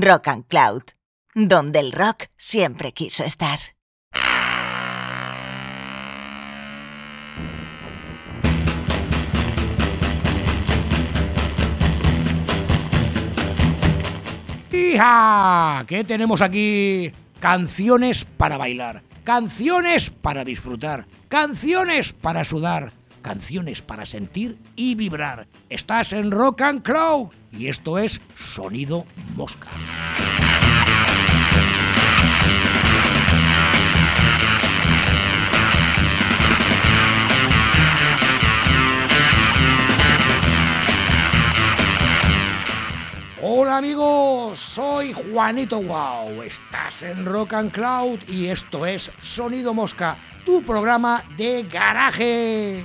Rock 0.00 0.28
and 0.28 0.46
Cloud, 0.46 0.82
donde 1.34 1.80
el 1.80 1.92
rock 1.92 2.24
siempre 2.36 2.92
quiso 2.92 3.24
estar. 3.24 3.58
¡Hija! 14.72 15.84
¿Qué 15.86 16.04
tenemos 16.04 16.40
aquí? 16.40 17.12
Canciones 17.40 18.24
para 18.24 18.56
bailar, 18.56 19.02
canciones 19.22 20.10
para 20.10 20.44
disfrutar, 20.44 21.06
canciones 21.28 22.12
para 22.12 22.42
sudar, 22.44 22.92
canciones 23.24 23.82
para 23.82 24.06
sentir 24.06 24.58
y 24.76 24.94
vibrar. 24.94 25.48
Estás 25.70 26.12
en 26.12 26.30
Rock 26.30 26.60
and 26.60 26.82
Cloud 26.82 27.30
y 27.50 27.66
esto 27.66 27.98
es 27.98 28.20
Sonido 28.36 29.04
Mosca. 29.34 29.68
Hola 43.46 43.76
amigos, 43.76 44.58
soy 44.58 45.12
Juanito 45.12 45.82
Wow. 45.82 46.40
Estás 46.44 47.02
en 47.02 47.26
Rock 47.26 47.52
and 47.52 47.72
Cloud 47.72 48.18
y 48.26 48.46
esto 48.46 48.86
es 48.86 49.10
Sonido 49.20 49.74
Mosca, 49.74 50.16
tu 50.46 50.62
programa 50.62 51.22
de 51.36 51.62
garaje. 51.64 52.82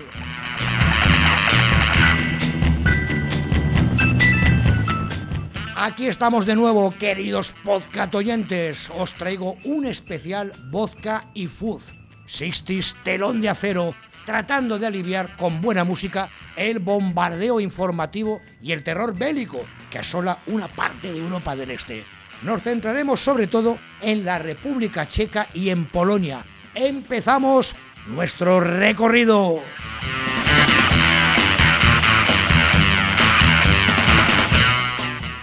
Aquí 5.78 6.08
estamos 6.08 6.46
de 6.46 6.58
nuevo, 6.58 6.92
queridos 6.92 7.56
podcast 7.64 8.14
oyentes. 8.14 8.92
Os 8.98 9.14
traigo 9.14 9.56
un 9.64 9.86
especial 9.86 10.52
vodka 10.70 11.24
y 11.34 11.48
fuzz. 11.48 11.94
60 12.26 13.02
telón 13.06 13.40
de 13.40 13.48
acero, 13.48 13.96
tratando 14.30 14.78
de 14.78 14.86
aliviar 14.86 15.36
con 15.38 15.60
buena 15.60 15.84
música 15.84 16.30
el 16.56 16.78
bombardeo 16.78 17.60
informativo 17.60 18.44
y 18.62 18.74
el 18.74 18.84
terror 18.84 19.18
bélico 19.18 19.60
que 19.90 19.98
asola 19.98 20.38
una 20.46 20.68
parte 20.68 21.12
de 21.12 21.18
Europa 21.18 21.56
del 21.56 21.72
Este. 21.72 22.04
Nos 22.44 22.62
centraremos 22.62 23.20
sobre 23.20 23.48
todo 23.48 23.80
en 24.00 24.24
la 24.24 24.38
República 24.38 25.08
Checa 25.08 25.48
y 25.56 25.70
en 25.70 25.86
Polonia. 25.86 26.44
Empezamos 26.76 27.76
nuestro 28.06 28.60
recorrido. 28.60 29.64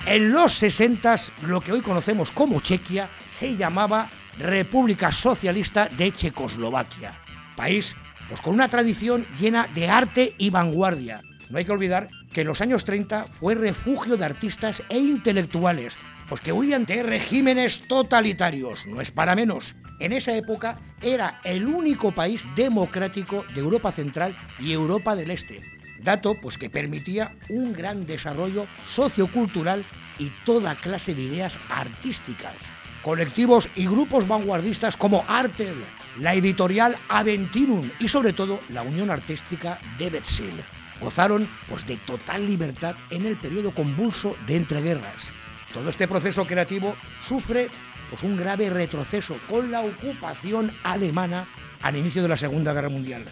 En 0.07 0.31
los 0.31 0.53
60 0.53 1.17
lo 1.48 1.61
que 1.61 1.73
hoy 1.73 1.81
conocemos 1.81 2.31
como 2.31 2.61
Chequia 2.61 3.09
se 3.27 3.57
llamaba 3.57 4.09
República 4.39 5.11
Socialista 5.11 5.89
de 5.89 6.12
Checoslovaquia, 6.12 7.19
país 7.57 7.97
pues 8.28 8.41
con 8.41 8.55
una 8.55 8.69
tradición 8.69 9.27
llena 9.38 9.69
de 9.74 9.88
arte 9.88 10.34
y 10.38 10.50
vanguardia. 10.50 11.22
No 11.50 11.58
hay 11.58 11.64
que 11.64 11.72
olvidar 11.72 12.08
que 12.33 12.41
en 12.41 12.48
los 12.48 12.60
años 12.60 12.84
30 12.84 13.24
fue 13.24 13.55
refugio 13.55 14.16
de 14.16 14.24
artistas 14.24 14.83
e 14.88 14.98
intelectuales, 14.98 15.96
pues 16.28 16.41
que 16.41 16.52
huían 16.52 16.84
de 16.84 17.02
regímenes 17.02 17.86
totalitarios, 17.86 18.86
no 18.86 19.00
es 19.00 19.10
para 19.10 19.36
menos. 19.36 19.74
En 19.98 20.12
esa 20.12 20.36
época 20.36 20.78
era 21.00 21.41
el 21.44 21.66
único 21.66 22.12
país 22.12 22.46
democrático 22.55 23.44
de 23.55 23.60
Europa 23.60 23.92
Central 23.92 24.36
y 24.58 24.72
Europa 24.72 25.16
del 25.16 25.30
Este, 25.30 25.62
dato 26.02 26.34
pues 26.40 26.58
que 26.58 26.68
permitía 26.68 27.34
un 27.48 27.72
gran 27.72 28.06
desarrollo 28.06 28.66
sociocultural 28.86 29.84
y 30.18 30.30
toda 30.44 30.74
clase 30.74 31.14
de 31.14 31.22
ideas 31.22 31.58
artísticas. 31.70 32.55
Colectivos 33.02 33.68
y 33.77 33.86
grupos 33.86 34.27
vanguardistas 34.27 34.96
como 34.96 35.24
Artel, 35.28 35.77
la 36.19 36.34
editorial 36.34 36.97
Aventinum 37.09 37.89
y 38.00 38.09
sobre 38.09 38.33
todo 38.33 38.61
la 38.70 38.83
Unión 38.83 39.11
Artística 39.11 39.79
de 39.98 40.11
Betsil 40.11 40.52
gozaron 41.01 41.46
pues, 41.68 41.86
de 41.86 41.96
total 41.96 42.46
libertad 42.46 42.96
en 43.11 43.27
el 43.27 43.36
periodo 43.36 43.70
convulso 43.73 44.36
de 44.46 44.57
entreguerras. 44.57 45.30
Todo 45.73 45.89
este 45.89 46.08
proceso 46.08 46.46
creativo 46.46 46.96
sufre 47.20 47.68
pues, 48.08 48.23
un 48.23 48.36
grave 48.36 48.70
retroceso 48.70 49.36
con 49.48 49.70
la 49.70 49.83
ocupación 49.83 50.70
alemana 50.83 51.46
al 51.83 51.96
inicio 51.96 52.23
de 52.23 52.29
la 52.29 52.36
Segunda 52.36 52.73
Guerra 52.73 52.89
Mundial. 52.89 53.24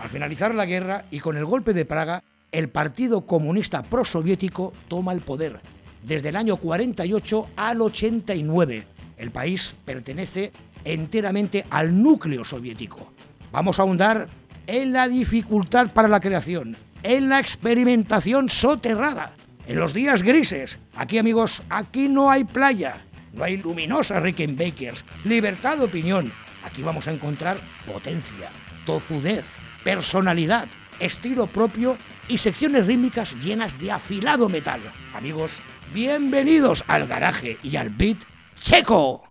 Al 0.00 0.08
finalizar 0.08 0.54
la 0.54 0.66
guerra 0.66 1.06
y 1.10 1.18
con 1.18 1.36
el 1.36 1.44
golpe 1.44 1.72
de 1.72 1.84
Praga, 1.84 2.22
el 2.52 2.68
Partido 2.68 3.26
Comunista 3.26 3.82
Prosoviético 3.82 4.72
toma 4.86 5.12
el 5.12 5.20
poder. 5.20 5.60
Desde 6.04 6.28
el 6.28 6.36
año 6.36 6.56
48 6.56 7.48
al 7.56 7.80
89, 7.80 8.84
el 9.16 9.30
país 9.32 9.74
pertenece 9.84 10.52
enteramente 10.92 11.66
al 11.70 12.02
núcleo 12.02 12.44
soviético. 12.44 13.12
Vamos 13.52 13.78
a 13.78 13.82
ahondar 13.82 14.28
en 14.66 14.92
la 14.92 15.08
dificultad 15.08 15.92
para 15.92 16.08
la 16.08 16.20
creación, 16.20 16.76
en 17.02 17.28
la 17.28 17.40
experimentación 17.40 18.48
soterrada, 18.48 19.34
en 19.66 19.78
los 19.78 19.94
días 19.94 20.22
grises. 20.22 20.78
Aquí, 20.94 21.18
amigos, 21.18 21.62
aquí 21.70 22.08
no 22.08 22.30
hay 22.30 22.44
playa, 22.44 22.94
no 23.32 23.44
hay 23.44 23.56
luminosas 23.56 24.22
Rickenbackers, 24.22 25.04
libertad 25.24 25.78
de 25.78 25.84
opinión. 25.84 26.32
Aquí 26.64 26.82
vamos 26.82 27.08
a 27.08 27.12
encontrar 27.12 27.58
potencia, 27.86 28.50
tozudez, 28.84 29.44
personalidad, 29.84 30.68
estilo 31.00 31.46
propio 31.46 31.96
y 32.28 32.38
secciones 32.38 32.86
rítmicas 32.86 33.36
llenas 33.42 33.78
de 33.78 33.92
afilado 33.92 34.48
metal. 34.48 34.80
Amigos, 35.14 35.62
bienvenidos 35.94 36.84
al 36.88 37.06
garaje 37.06 37.56
y 37.62 37.76
al 37.76 37.90
beat 37.90 38.18
checo. 38.60 39.27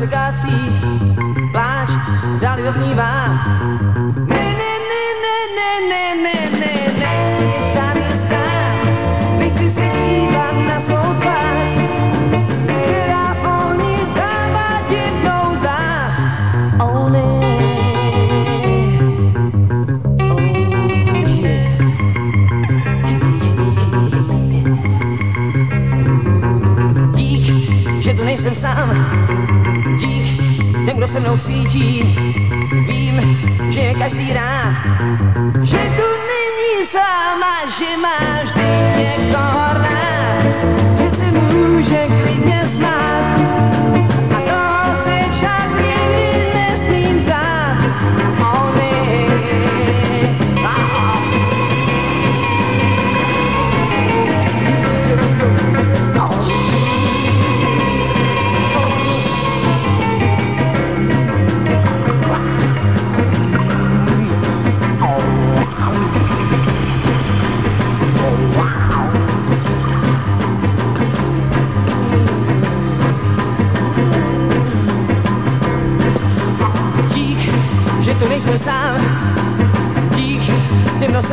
ragazzi. 0.00 0.77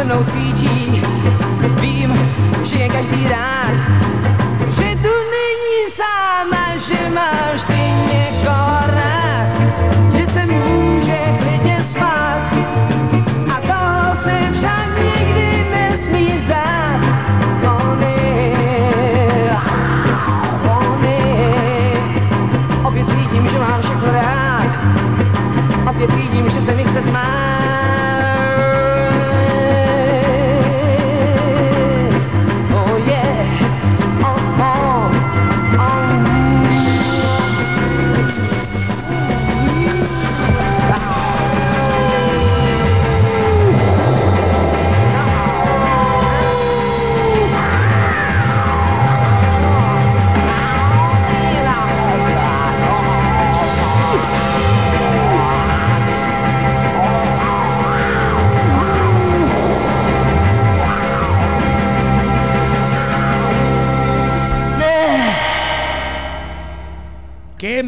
černou 0.06 0.25
sítí 0.25 1.02
Vím, 1.81 2.13
že 2.63 2.75
je 2.75 2.90
každý 2.90 3.24
den 3.24 3.35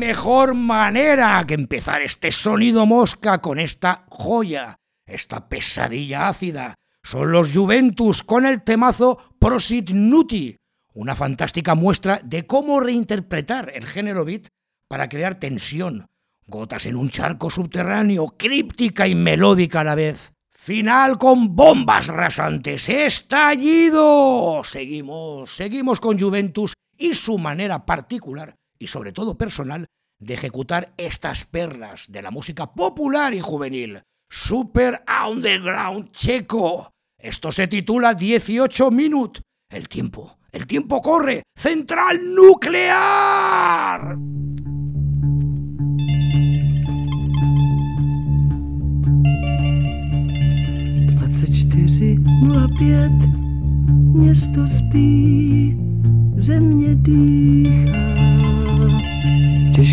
mejor 0.08 0.56
manera 0.56 1.44
que 1.46 1.54
empezar 1.54 2.02
este 2.02 2.32
sonido 2.32 2.86
mosca 2.86 3.42
con 3.42 3.60
esta 3.60 4.06
joya, 4.08 4.78
esta 5.06 5.50
pesadilla 5.50 6.30
ácida. 6.30 6.76
Son 7.04 7.30
los 7.30 7.54
Juventus 7.54 8.24
con 8.24 8.46
el 8.46 8.64
temazo 8.64 9.20
Prosit 9.38 9.90
Nuti, 9.90 10.56
una 10.94 11.14
fantástica 11.14 11.76
muestra 11.76 12.22
de 12.24 12.46
cómo 12.46 12.80
reinterpretar 12.80 13.70
el 13.76 13.86
género 13.86 14.24
beat 14.24 14.48
para 14.88 15.10
crear 15.10 15.36
tensión, 15.36 16.06
gotas 16.46 16.86
en 16.86 16.96
un 16.96 17.10
charco 17.10 17.50
subterráneo, 17.50 18.36
críptica 18.38 19.10
y 19.10 19.16
melódica 19.16 19.82
a 19.82 19.84
la 19.84 19.96
vez. 19.96 20.32
Final 20.50 21.18
con 21.18 21.54
bombas 21.54 22.08
rasantes, 22.08 22.88
estallido. 22.88 24.62
Seguimos, 24.64 25.54
seguimos 25.54 26.00
con 26.00 26.18
Juventus 26.18 26.76
y 26.98 27.14
su 27.14 27.38
manera 27.38 27.86
particular 27.86 28.56
y 28.80 28.88
sobre 28.88 29.12
todo 29.12 29.38
personal 29.38 29.86
de 30.20 30.34
ejecutar 30.34 30.94
estas 30.98 31.46
perlas 31.46 32.12
de 32.12 32.22
la 32.22 32.32
música 32.32 32.74
popular 32.74 33.34
y 33.34 33.40
juvenil. 33.40 34.02
Super 34.30 35.04
Underground 35.28 36.12
Checo. 36.12 36.92
Esto 37.18 37.52
se 37.52 37.68
titula 37.68 38.14
18 38.14 38.92
Minute. 38.92 39.42
El 39.70 39.88
tiempo, 39.90 40.38
el 40.52 40.68
tiempo 40.68 41.02
corre. 41.02 41.44
Central 41.56 42.34
nuclear. 42.34 44.18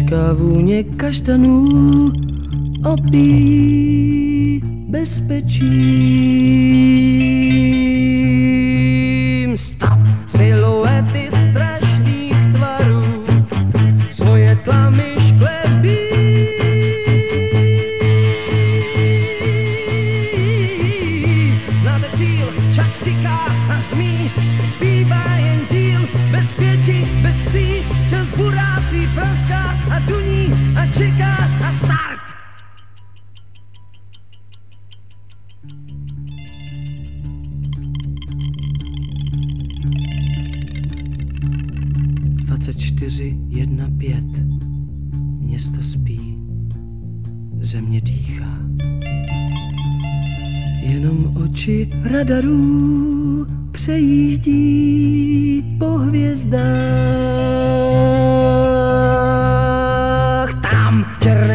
Těžká 0.04 0.32
vůně 0.32 0.84
kaštanů 0.84 2.12
opíjí 2.92 4.60
bezpečím. 4.88 5.68
Stop! 9.58 9.98
Siluety 10.28 11.13
24.15. 42.64 45.40
Město 45.40 45.82
spí, 45.82 46.38
země 47.60 48.00
dýchá. 48.00 48.58
Jenom 50.80 51.36
oči 51.44 51.90
radarů 52.02 53.46
přejíždí 53.72 55.64
po 55.78 55.86
hvězdách. 55.86 56.64
Tam 60.70 61.04
černé 61.22 61.53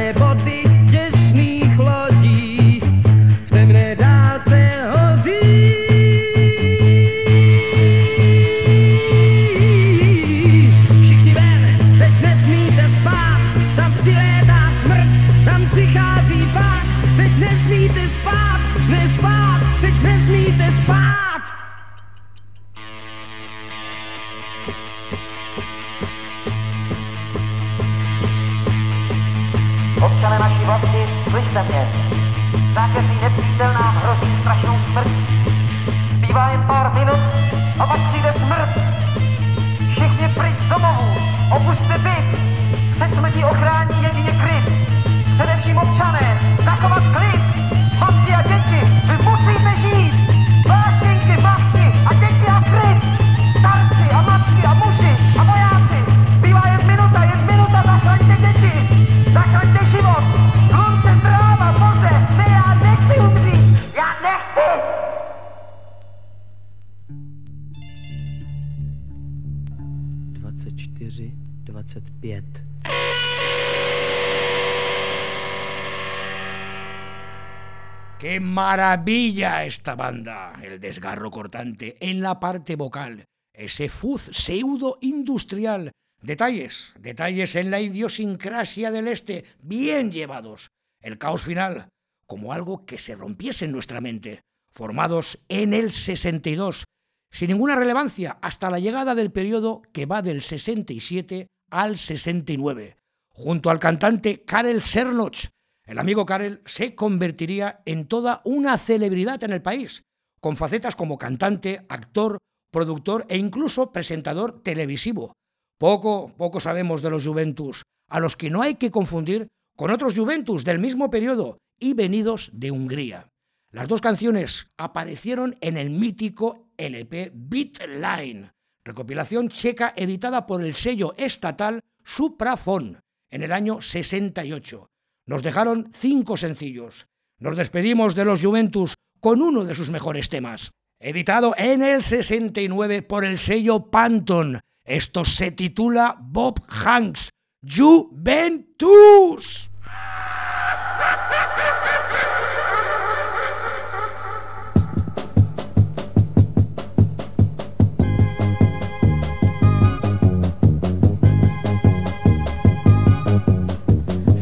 ¡Qué 78.20 78.40
maravilla 78.42 79.64
esta 79.64 79.96
banda! 79.96 80.60
El 80.62 80.80
desgarro 80.80 81.32
cortante 81.32 81.98
en 82.02 82.22
la 82.22 82.40
parte 82.40 82.76
vocal, 82.76 83.24
ese 83.54 83.88
fuz 83.88 84.30
pseudo 84.34 84.98
industrial. 85.02 85.92
Detalles, 86.22 86.94
detalles 87.00 87.56
en 87.56 87.72
la 87.72 87.80
idiosincrasia 87.80 88.92
del 88.92 89.08
este, 89.08 89.46
bien 89.62 90.12
llevados. 90.12 90.68
El 91.02 91.18
caos 91.18 91.44
final, 91.44 91.88
como 92.28 92.52
algo 92.52 92.86
que 92.86 92.98
se 92.98 93.16
rompiese 93.16 93.66
en 93.66 93.72
nuestra 93.72 94.02
mente. 94.02 94.42
Formados 94.74 95.40
en 95.48 95.74
el 95.74 95.94
62, 95.94 96.84
sin 97.32 97.48
ninguna 97.48 97.76
relevancia 97.76 98.38
hasta 98.42 98.70
la 98.70 98.80
llegada 98.80 99.16
del 99.16 99.32
periodo 99.32 99.82
que 99.94 100.06
va 100.06 100.22
del 100.22 100.42
67 100.42 101.48
al 101.72 101.98
69, 101.98 102.98
junto 103.30 103.70
al 103.70 103.80
cantante 103.80 104.44
Karel 104.44 104.82
Serloch, 104.82 105.48
el 105.86 105.98
amigo 105.98 106.26
Karel 106.26 106.62
se 106.66 106.94
convertiría 106.94 107.82
en 107.86 108.08
toda 108.08 108.42
una 108.46 108.78
celebridad 108.78 109.44
en 109.44 109.54
el 109.54 109.62
país, 109.62 110.04
con 110.40 110.56
facetas 110.56 110.96
como 110.96 111.18
cantante, 111.18 111.86
actor, 111.90 112.38
productor 112.72 113.26
e 113.28 113.38
incluso 113.38 113.92
presentador 113.92 114.62
televisivo. 114.62 115.34
Poco, 115.80 116.32
poco 116.38 116.60
sabemos 116.60 117.02
de 117.02 117.10
los 117.10 117.26
Juventus, 117.26 117.84
a 118.10 118.20
los 118.20 118.36
que 118.36 118.50
no 118.50 118.62
hay 118.62 118.76
que 118.76 118.92
confundir 118.92 119.48
con 119.76 119.92
otros 119.92 120.16
Juventus 120.16 120.64
del 120.64 120.78
mismo 120.78 121.10
periodo 121.10 121.58
y 121.80 121.94
venidos 121.94 122.52
de 122.54 122.72
Hungría. 122.72 123.30
Las 123.72 123.88
dos 123.88 124.02
canciones 124.02 124.68
aparecieron 124.78 125.58
en 125.62 125.78
el 125.78 125.90
mítico 125.90 126.70
LP 126.78 127.32
Beatline, 127.34 128.52
recopilación 128.84 129.50
checa 129.50 129.94
editada 129.96 130.46
por 130.46 130.64
el 130.64 130.74
sello 130.74 131.14
estatal 131.18 131.82
Suprafon 132.04 133.00
en 133.30 133.44
el 133.44 133.52
año 133.52 133.82
68. 133.82 134.90
Nos 135.26 135.44
dejaron 135.44 135.90
cinco 135.94 136.38
sencillos. 136.38 137.08
Nos 137.40 137.56
despedimos 137.56 138.16
de 138.16 138.26
los 138.26 138.42
Juventus 138.42 138.96
con 139.20 139.42
uno 139.42 139.64
de 139.64 139.76
sus 139.76 139.90
mejores 139.90 140.30
temas, 140.30 140.72
editado 141.00 141.54
en 141.58 141.84
el 141.84 142.04
69 142.04 143.04
por 143.04 143.26
el 143.26 143.38
sello 143.38 143.92
Panton. 143.92 144.60
Esto 144.84 145.24
se 145.24 145.52
titula 145.52 146.18
Bob 146.20 146.62
Hanks, 146.68 147.30
Juventus. 147.64 149.70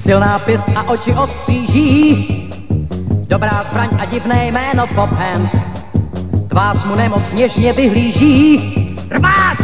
Silná 0.07 0.39
pěst 0.39 0.69
a 0.75 0.83
oči 0.83 1.13
ostříží, 1.13 2.27
dobrá 3.27 3.65
zbraň 3.69 3.89
a 3.99 4.05
divné 4.05 4.47
jméno 4.47 4.87
Pop 4.87 5.11
Hands. 5.11 5.55
Tvář 6.47 6.85
mu 6.85 6.95
nemoc 6.95 7.33
něžně 7.33 7.73
vyhlíží, 7.73 8.97
rváč! 9.11 9.57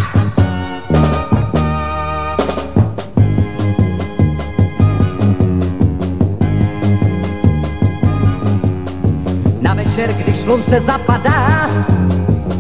Na 9.62 9.74
večer, 9.74 10.14
když 10.14 10.38
slunce 10.38 10.80
zapadá, 10.80 11.70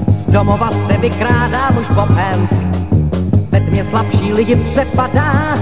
z 0.07 0.25
domova 0.25 0.71
se 0.87 0.97
vykrádá 0.97 1.71
muž 1.71 1.87
Pop 1.87 2.09
Hands. 2.09 2.65
Ve 3.51 3.59
tmě 3.59 3.85
slabší 3.85 4.33
lidi 4.33 4.55
přepadá, 4.55 5.57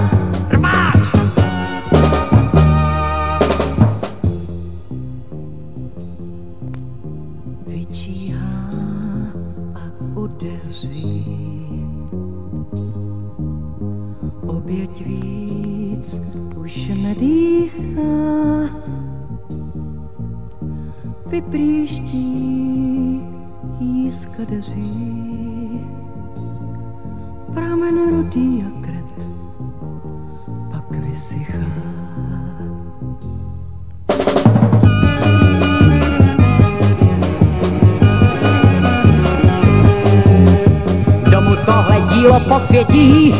tohle 42.31 42.39
dílo 42.39 42.59
posvětí, 42.59 43.33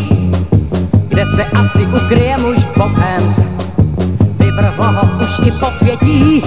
kde 1.08 1.26
se 1.26 1.44
asi 1.46 1.88
ukryje 2.06 2.38
muž 2.38 2.58
Hands. 2.76 3.46
Vyvrhlo 4.40 4.86
ho 4.86 5.02
už 5.24 5.48
i 5.48 5.52
podsvětí, 5.52 6.42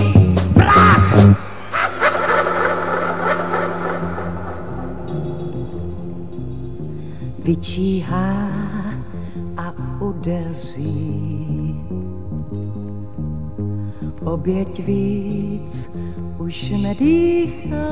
prach! 0.54 1.34
Vyčíhá 7.44 8.48
a 9.56 9.74
udeří. 10.00 11.20
Oběť 14.24 14.86
víc 14.86 15.90
už 16.38 16.70
nedýchá 16.70 17.84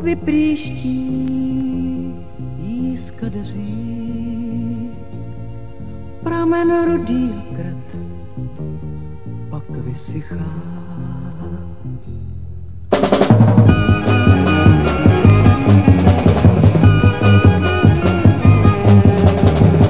vypříští 0.00 0.98
jí 2.58 2.98
skadeří. 2.98 3.98
Pramen 6.22 6.84
rudý 6.84 7.42
kret, 7.56 8.00
pak 9.50 9.70
vysychá. 9.70 10.34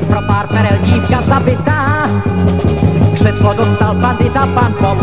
Pro 0.07 0.23
pár 0.27 0.49
perel 0.49 0.79
dívka 0.85 1.23
zabitá, 1.23 2.11
křeslo 3.15 3.55
dostal 3.55 3.95
bandita 3.95 4.47
pan 4.47 4.73
Pop 4.73 4.99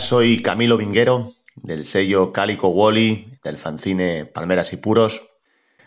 Soy 0.00 0.42
Camilo 0.42 0.76
Vinguero, 0.76 1.32
del 1.56 1.84
sello 1.84 2.32
Cálico 2.32 2.68
Wally, 2.68 3.38
del 3.44 3.58
fanzine 3.58 4.24
Palmeras 4.24 4.72
y 4.72 4.76
Puros. 4.76 5.22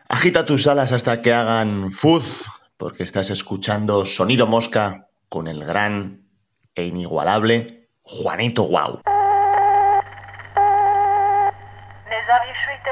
Agita 0.07 0.45
tus 0.45 0.67
alas 0.67 0.91
hasta 0.91 1.21
que 1.21 1.33
hagan 1.33 1.91
fuz, 1.91 2.45
porque 2.77 3.03
estás 3.03 3.29
escuchando 3.29 4.05
Sonido 4.05 4.47
Mosca 4.47 5.07
con 5.29 5.47
el 5.47 5.65
gran 5.65 6.21
e 6.75 6.85
inigualable 6.85 7.87
Juanito 8.03 8.63
Guau. 8.63 9.01
Nezavěšujte, 12.09 12.91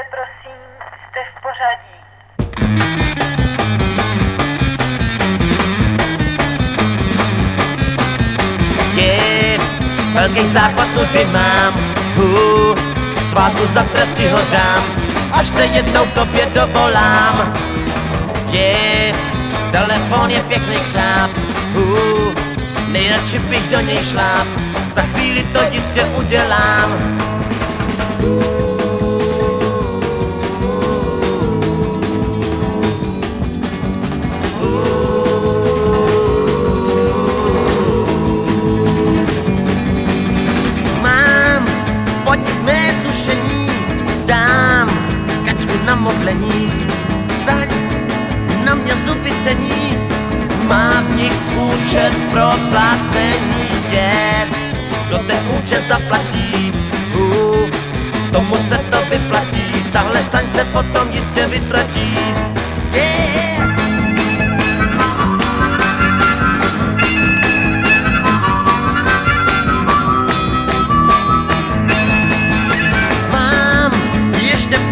Velký 10.23 10.49
záchvat 10.49 10.87
nudy 10.95 11.25
mám. 11.25 11.73
Uh, 12.17 12.77
Svátku 13.29 13.67
za 13.73 13.83
tresky 13.83 14.27
ho 14.27 14.39
dám 14.51 14.83
Až 15.31 15.47
se 15.47 15.65
jednou 15.65 16.05
tobě 16.05 16.47
dovolám. 16.53 17.53
Je 18.51 19.15
Telefon 19.71 20.29
je 20.29 20.43
pěkný 20.43 20.75
křáp. 20.75 21.31
Uh, 21.75 22.33
Nejradši 22.87 23.39
bych 23.39 23.69
do 23.69 23.79
něj 23.79 24.05
šláp 24.05 24.47
Za 24.95 25.01
chvíli 25.01 25.43
to 25.43 25.59
jistě 25.71 26.05
udělám. 26.05 27.19
Mám 28.21 28.52
modlení 46.03 46.71
Zaň 47.45 47.69
na 48.65 48.75
mě 48.75 48.93
zuby 48.95 49.31
cení. 49.43 49.97
Má 50.67 51.01
v 51.01 51.15
nich 51.15 51.37
účet 51.55 52.13
pro 52.31 52.51
placení 52.69 53.67
je 53.91 54.47
Kdo 55.07 55.17
ten 55.17 55.39
účet 55.59 55.83
zaplatí? 55.87 56.73
Uh, 57.15 57.69
Tomu 58.31 58.55
se 58.55 58.77
to 58.77 58.97
vyplatí. 59.09 59.85
Tahle 59.91 60.23
saň 60.31 60.45
se 60.55 60.65
potom 60.65 61.07
jistě 61.11 61.47
vytratí. 61.47 62.17
Yeah. 62.93 63.72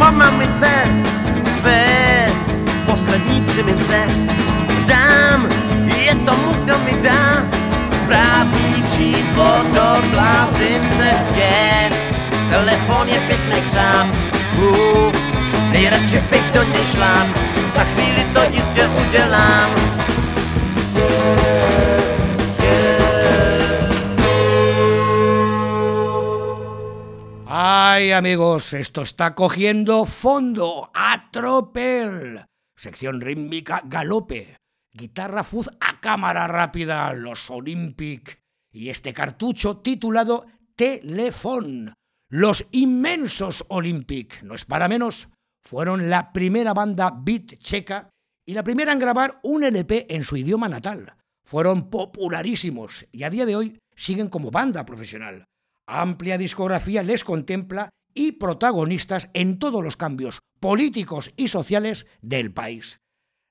po 0.02 0.12
mamice 0.12 0.72
své 1.60 2.26
poslední 2.86 3.42
přimice. 3.42 3.98
Dám, 4.86 5.50
je 5.98 6.16
tomu, 6.16 6.54
kdo 6.64 6.78
mi 6.78 7.02
dá 7.04 7.44
správný 8.04 8.84
číslo 8.96 9.64
do 9.74 10.10
blázince. 10.12 11.10
Je, 11.36 11.92
telefon 12.50 13.08
je 13.08 13.20
pěkný 13.20 13.62
křám, 13.62 14.12
uh, 14.58 15.12
nejradši 15.72 16.24
bych 16.30 16.52
do 16.54 16.64
něj 16.64 16.86
šlám, 16.96 17.34
za 17.76 17.84
chvíli 17.84 18.26
to 18.34 18.42
jistě 18.42 18.88
udělám. 18.88 19.91
Amigos, 28.14 28.74
esto 28.74 29.04
está 29.04 29.36
cogiendo 29.36 30.06
fondo. 30.06 30.92
A 30.94 31.30
tropel. 31.32 32.46
Sección 32.76 33.22
rítmica 33.22 33.82
galope. 33.86 34.58
Guitarra 34.92 35.44
fuzz 35.44 35.70
a 35.80 36.02
cámara 36.02 36.48
rápida, 36.48 37.14
los 37.14 37.50
Olympic. 37.50 38.42
Y 38.72 38.90
este 38.90 39.14
cartucho 39.14 39.78
titulado 39.78 40.46
Telefón. 40.76 41.94
Los 42.30 42.66
inmensos 42.72 43.66
Olympic, 43.70 44.44
no 44.44 44.56
es 44.56 44.66
para 44.66 44.88
menos, 44.88 45.30
fueron 45.62 46.10
la 46.10 46.34
primera 46.34 46.74
banda 46.74 47.14
beat 47.16 47.60
checa 47.60 48.10
y 48.46 48.54
la 48.54 48.64
primera 48.64 48.92
en 48.92 49.00
grabar 49.00 49.40
un 49.44 49.64
LP 49.64 50.08
en 50.10 50.24
su 50.24 50.36
idioma 50.36 50.68
natal. 50.68 51.16
Fueron 51.46 51.90
popularísimos 51.90 53.06
y 53.12 53.24
a 53.24 53.30
día 53.30 53.46
de 53.46 53.56
hoy 53.56 53.80
siguen 53.96 54.28
como 54.28 54.52
banda 54.52 54.86
profesional. 54.86 55.46
Amplia 55.88 56.38
discografía 56.38 57.04
les 57.04 57.24
contempla 57.24 57.90
y 58.14 58.34
protagonistas 58.34 59.30
en 59.34 59.60
todos 59.60 59.84
los 59.84 59.98
cambios 59.98 60.42
políticos 60.60 61.32
y 61.36 61.48
sociales 61.48 62.08
del 62.22 62.54
país. 62.54 63.00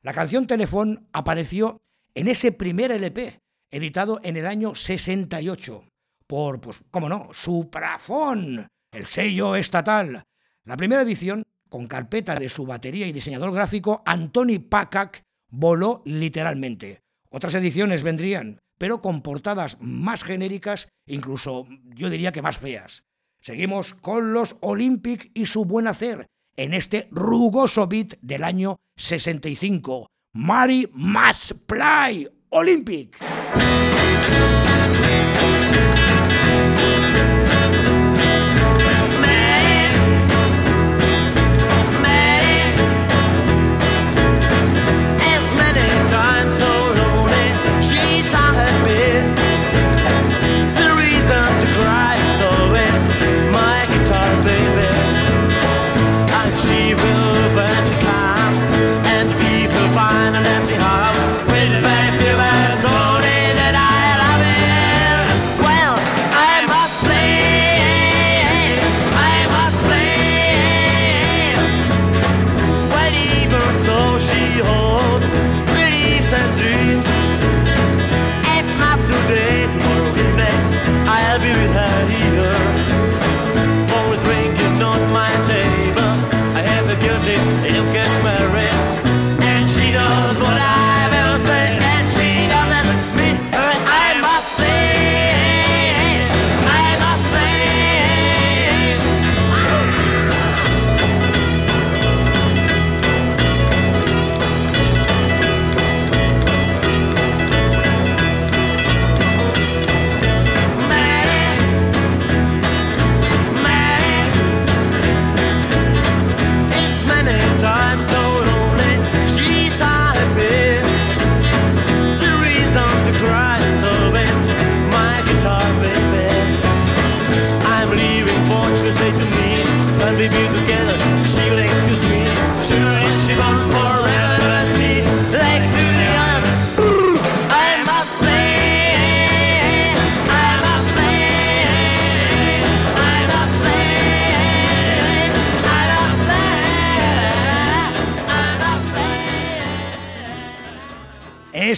La 0.02 0.12
canción 0.12 0.46
Telefón 0.46 1.08
apareció 1.12 1.82
en 2.14 2.28
ese 2.28 2.52
primer 2.52 2.90
LP, 2.90 3.40
editado 3.70 4.20
en 4.22 4.36
el 4.36 4.46
año 4.46 4.74
68, 4.74 5.84
por, 6.26 6.60
pues, 6.60 6.82
cómo 6.90 7.08
no, 7.08 7.28
Suprafón, 7.32 8.68
el 8.92 9.06
sello 9.06 9.56
estatal. 9.56 10.24
La 10.64 10.76
primera 10.76 11.02
edición, 11.02 11.44
con 11.68 11.86
carpeta 11.86 12.34
de 12.36 12.48
su 12.48 12.66
batería 12.66 13.06
y 13.06 13.12
diseñador 13.12 13.52
gráfico, 13.52 14.02
Antoni 14.06 14.58
Pakak, 14.58 15.22
voló 15.48 16.02
literalmente. 16.04 17.02
Otras 17.30 17.54
ediciones 17.54 18.02
vendrían, 18.02 18.60
pero 18.78 19.00
con 19.00 19.22
portadas 19.22 19.76
más 19.80 20.24
genéricas, 20.24 20.88
incluso 21.06 21.66
yo 21.94 22.10
diría 22.10 22.32
que 22.32 22.42
más 22.42 22.58
feas. 22.58 23.04
Seguimos 23.40 23.94
con 23.94 24.32
los 24.32 24.56
Olympic 24.60 25.30
y 25.32 25.46
su 25.46 25.64
buen 25.64 25.86
hacer 25.86 26.26
en 26.56 26.74
este 26.74 27.08
rugoso 27.10 27.86
beat 27.86 28.14
del 28.20 28.44
año 28.44 28.80
65. 28.96 30.10
Mary 30.34 30.88
Must 30.92 31.52
Play 31.66 32.28
Olympic. 32.50 33.18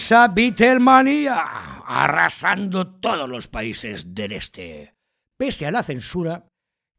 Esa 0.03 0.27
Beatlemania, 0.27 1.39
arrasando 1.85 2.87
todos 2.87 3.29
los 3.29 3.47
países 3.47 4.13
del 4.13 4.33
este. 4.33 4.95
Pese 5.37 5.65
a 5.65 5.71
la 5.71 5.81
censura, 5.81 6.45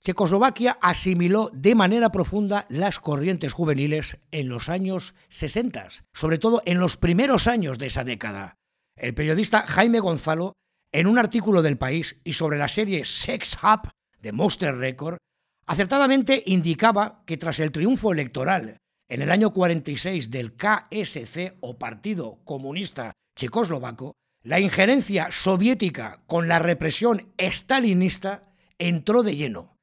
Checoslovaquia 0.03 0.79
asimiló 0.81 1.51
de 1.53 1.75
manera 1.75 2.09
profunda 2.11 2.65
las 2.71 3.01
corrientes 3.01 3.53
juveniles 3.53 4.17
en 4.31 4.49
los 4.49 4.71
años 4.71 5.15
60, 5.29 5.87
sobre 6.15 6.39
todo 6.39 6.63
en 6.65 6.79
los 6.79 6.97
primeros 6.97 7.47
años 7.47 7.77
de 7.77 7.89
esa 7.89 8.05
década. 8.05 8.55
El 8.97 9.13
periodista 9.13 9.67
Jaime 9.67 10.01
Gonzalo, 10.01 10.55
en 10.91 11.07
un 11.07 11.19
artículo 11.19 11.61
del 11.61 11.77
país 11.77 12.17
y 12.25 12.33
sobre 12.33 12.57
la 12.57 12.69
serie 12.69 13.05
Sex 13.05 13.59
Hub 13.63 13.91
de 14.19 14.33
Monster 14.33 14.75
Record, 14.75 15.19
acertadamente 15.67 16.43
indicaba 16.47 17.23
que 17.27 17.37
tras 17.37 17.61
el 17.61 17.71
triunfo 17.71 18.13
electoral 18.13 18.79
en 19.09 19.23
el 19.23 19.31
año 19.31 19.53
46 19.53 20.31
del 20.31 20.55
KSC 20.55 21.57
o 21.61 21.79
Partido 21.79 22.39
Comunista 22.45 23.13
Checoslovaco, 23.37 24.15
la 24.43 24.61
injerencia 24.61 25.29
soviética 25.31 26.23
con 26.27 26.49
la 26.49 26.59
represión 26.59 27.33
stalinista 27.39 28.43
entró 28.79 29.23
de 29.23 29.37
lleno. 29.37 29.77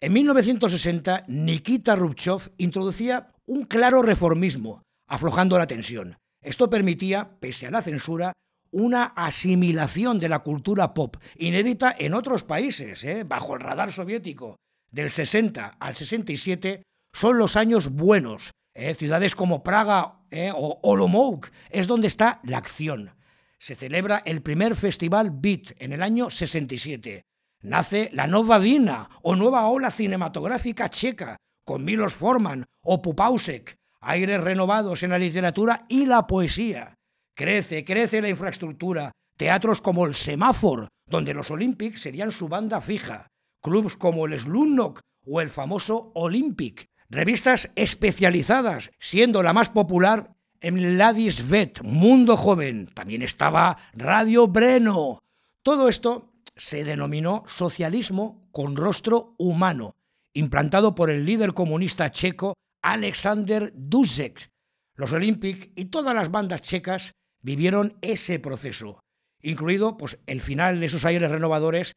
En 0.00 0.12
1960, 0.12 1.24
Nikita 1.28 1.96
Rubchov 1.96 2.50
introducía 2.58 3.32
un 3.46 3.64
claro 3.64 4.02
reformismo, 4.02 4.82
aflojando 5.08 5.58
la 5.58 5.66
tensión. 5.66 6.16
Esto 6.42 6.68
permitía, 6.68 7.38
pese 7.40 7.66
a 7.66 7.70
la 7.70 7.82
censura, 7.82 8.32
una 8.70 9.04
asimilación 9.04 10.18
de 10.18 10.28
la 10.28 10.40
cultura 10.40 10.94
pop, 10.94 11.16
inédita 11.36 11.94
en 11.96 12.12
otros 12.12 12.42
países, 12.42 13.04
¿eh? 13.04 13.24
bajo 13.24 13.54
el 13.54 13.60
radar 13.60 13.92
soviético. 13.92 14.56
Del 14.90 15.10
60 15.10 15.76
al 15.78 15.96
67 15.96 16.82
son 17.12 17.38
los 17.38 17.56
años 17.56 17.88
buenos, 17.88 18.50
eh, 18.74 18.94
ciudades 18.94 19.34
como 19.34 19.62
Praga 19.62 20.20
eh, 20.30 20.52
o 20.54 20.80
Olomouc 20.82 21.50
es 21.70 21.86
donde 21.86 22.08
está 22.08 22.40
la 22.42 22.58
acción. 22.58 23.14
Se 23.58 23.74
celebra 23.74 24.22
el 24.24 24.42
primer 24.42 24.74
festival 24.74 25.30
Beat 25.32 25.72
en 25.78 25.92
el 25.92 26.02
año 26.02 26.28
67. 26.28 27.22
Nace 27.62 28.10
la 28.12 28.26
Nova 28.26 28.58
Vina 28.58 29.08
o 29.22 29.36
nueva 29.36 29.66
ola 29.68 29.90
cinematográfica 29.90 30.90
checa 30.90 31.36
con 31.64 31.84
Milos 31.84 32.14
Forman 32.14 32.66
o 32.82 33.00
Pupausek, 33.00 33.76
aires 34.00 34.40
renovados 34.40 35.02
en 35.02 35.10
la 35.10 35.18
literatura 35.18 35.86
y 35.88 36.04
la 36.04 36.26
poesía. 36.26 36.94
Crece, 37.34 37.84
crece 37.84 38.20
la 38.20 38.28
infraestructura, 38.28 39.12
teatros 39.38 39.80
como 39.80 40.04
el 40.04 40.14
Semáfor, 40.14 40.88
donde 41.06 41.32
los 41.32 41.50
Olympics 41.50 42.02
serían 42.02 42.32
su 42.32 42.48
banda 42.48 42.80
fija, 42.80 43.28
clubs 43.62 43.96
como 43.96 44.26
el 44.26 44.38
Slumnock 44.38 45.00
o 45.26 45.40
el 45.40 45.48
famoso 45.48 46.12
Olympic, 46.14 46.86
revistas 47.08 47.70
especializadas, 47.76 48.90
siendo 48.98 49.42
la 49.42 49.52
más 49.52 49.70
popular 49.70 50.34
en 50.60 50.98
Ladis 50.98 51.48
Vet, 51.48 51.82
Mundo 51.82 52.36
Joven. 52.36 52.90
También 52.94 53.22
estaba 53.22 53.78
Radio 53.92 54.48
Breno, 54.48 55.22
Todo 55.62 55.88
esto 55.88 56.32
se 56.56 56.84
denominó 56.84 57.44
socialismo 57.46 58.48
con 58.52 58.76
rostro 58.76 59.34
humano, 59.38 59.96
implantado 60.32 60.94
por 60.94 61.10
el 61.10 61.24
líder 61.24 61.54
comunista 61.54 62.10
checo 62.10 62.54
Alexander 62.82 63.72
Duzek. 63.74 64.50
Los 64.94 65.12
Olympic 65.12 65.72
y 65.74 65.86
todas 65.86 66.14
las 66.14 66.30
bandas 66.30 66.62
checas 66.62 67.12
vivieron 67.40 67.98
ese 68.00 68.38
proceso, 68.38 69.00
incluido 69.42 69.96
pues, 69.96 70.18
el 70.26 70.40
final 70.40 70.80
de 70.80 70.86
esos 70.86 71.04
aires 71.04 71.30
renovadores 71.30 71.92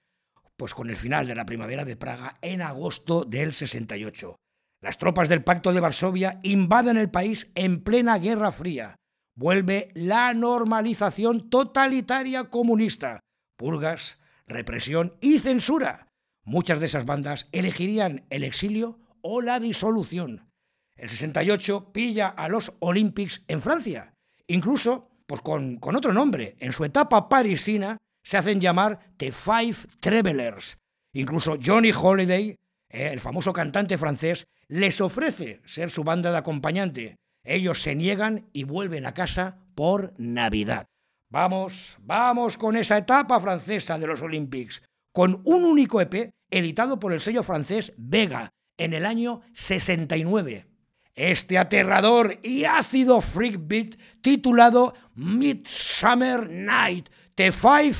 pues, 0.57 0.73
con 0.73 0.89
el 0.89 0.97
final 0.97 1.27
de 1.27 1.35
la 1.35 1.45
primavera 1.45 1.85
de 1.85 1.95
Praga 1.95 2.37
en 2.41 2.61
agosto 2.61 3.23
del 3.23 3.53
68. 3.53 4.35
Las 4.79 4.99
tropas 4.99 5.27
del 5.27 5.43
Pacto 5.43 5.73
de 5.73 5.79
Varsovia 5.79 6.39
invaden 6.43 6.97
el 6.97 7.09
país 7.09 7.49
en 7.55 7.83
plena 7.83 8.19
Guerra 8.19 8.51
Fría. 8.51 8.95
Vuelve 9.35 9.89
la 9.95 10.33
normalización 10.33 11.49
totalitaria 11.49 12.45
comunista, 12.45 13.19
purgas, 13.57 14.19
represión 14.45 15.15
y 15.19 15.39
censura. 15.39 16.07
Muchas 16.43 16.79
de 16.79 16.85
esas 16.85 17.05
bandas 17.05 17.47
elegirían 17.51 18.25
el 18.29 18.43
exilio 18.43 18.99
o 19.21 19.41
la 19.41 19.59
disolución. 19.59 20.47
El 20.95 21.09
68 21.09 21.91
pilla 21.91 22.27
a 22.27 22.47
los 22.47 22.73
Olympics 22.79 23.43
en 23.47 23.61
Francia, 23.61 24.13
incluso 24.47 25.09
pues 25.25 25.41
con, 25.41 25.77
con 25.77 25.95
otro 25.95 26.13
nombre. 26.13 26.55
En 26.59 26.71
su 26.71 26.85
etapa 26.85 27.29
parisina 27.29 27.97
se 28.23 28.37
hacen 28.37 28.61
llamar 28.61 28.99
The 29.17 29.31
Five 29.31 29.75
Travelers. 29.99 30.77
Incluso 31.13 31.57
Johnny 31.63 31.91
Holiday, 31.91 32.55
eh, 32.89 33.09
el 33.11 33.19
famoso 33.19 33.51
cantante 33.51 33.97
francés, 33.97 34.45
les 34.67 35.01
ofrece 35.01 35.61
ser 35.65 35.89
su 35.89 36.03
banda 36.03 36.31
de 36.31 36.37
acompañante. 36.37 37.15
Ellos 37.43 37.81
se 37.81 37.95
niegan 37.95 38.49
y 38.53 38.63
vuelven 38.63 39.05
a 39.05 39.13
casa 39.13 39.57
por 39.75 40.13
Navidad. 40.17 40.87
Vamos, 41.29 41.97
vamos 42.01 42.57
con 42.57 42.75
esa 42.75 42.97
etapa 42.97 43.39
francesa 43.39 43.97
de 43.97 44.07
los 44.07 44.21
Olympics, 44.21 44.81
con 45.13 45.41
un 45.45 45.63
único 45.65 46.01
EP 46.01 46.31
editado 46.49 46.99
por 46.99 47.13
el 47.13 47.21
sello 47.21 47.43
francés 47.43 47.93
Vega 47.97 48.49
en 48.77 48.93
el 48.93 49.05
año 49.05 49.41
69. 49.53 50.67
Este 51.15 51.57
aterrador 51.57 52.39
y 52.43 52.65
ácido 52.65 53.21
freak 53.21 53.67
beat 53.67 53.95
titulado 54.21 54.93
Midsummer 55.15 56.49
Night, 56.49 57.09
The 57.35 57.51
Five 57.51 57.95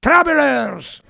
Travelers. 0.00 1.04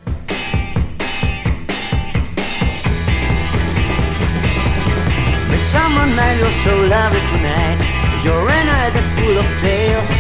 Midsummer 5.79 6.11
night, 6.17 6.39
you're 6.41 6.59
so 6.67 6.75
lovely 6.91 7.23
tonight. 7.31 7.79
You're 8.25 8.51
a 8.51 8.61
night 8.67 8.91
that's 8.99 9.13
full 9.15 9.39
of 9.39 9.47
tales. 9.63 10.11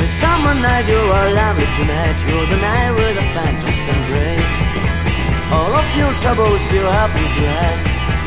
Midsummer 0.00 0.54
night, 0.64 0.88
you 0.88 0.96
are 0.96 1.28
lovely 1.30 1.68
tonight. 1.76 2.16
You're 2.24 2.48
the 2.48 2.56
night 2.56 2.92
where 2.96 3.12
the 3.12 3.26
phantoms 3.36 3.84
embrace. 3.92 4.56
All 5.52 5.76
of 5.76 5.84
your 5.94 6.12
troubles 6.24 6.64
you're 6.72 6.88
happy 6.88 7.20
to 7.20 7.42
have. 7.52 7.80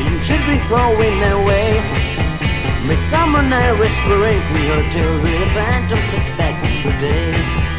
You 0.06 0.18
should 0.22 0.46
be 0.46 0.62
throwing 0.70 1.18
away. 1.34 1.82
Midsummer 2.86 3.42
night, 3.42 3.74
whispering 3.82 4.38
through 4.46 4.66
your 4.70 4.84
tail. 4.94 5.18
The 5.18 5.50
phantoms 5.50 6.14
expecting 6.14 6.78
the 6.86 6.94
day. 7.02 7.75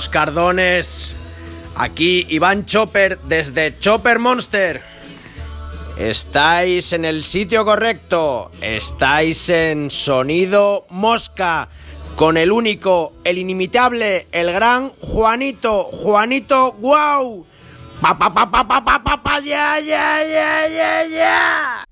Hola 0.00 0.06
moscardones, 0.06 1.12
aquí 1.76 2.24
Iván 2.30 2.64
Chopper 2.64 3.18
desde 3.18 3.78
Chopper 3.80 4.18
Monster. 4.18 4.80
Estáis 5.98 6.94
en 6.94 7.04
el 7.04 7.22
sitio 7.22 7.66
correcto, 7.66 8.50
estáis 8.62 9.50
en 9.50 9.90
Sonido 9.90 10.86
Mosca, 10.88 11.68
con 12.16 12.38
el 12.38 12.50
único, 12.50 13.12
el 13.24 13.36
inimitable, 13.36 14.26
el 14.32 14.50
gran 14.54 14.88
Juanito, 15.00 15.82
Juanito, 15.82 16.72
wow. 16.80 17.44
Pa 18.00 18.16
pa 18.18 18.32
pa 18.32 18.50
pa 18.50 18.66
pa 18.66 18.80
pa 18.82 19.22
pa 19.22 19.38
ya 19.40 19.78
ya 19.80 20.24
ya 20.24 20.66
ya 20.66 21.04
ya. 21.04 21.84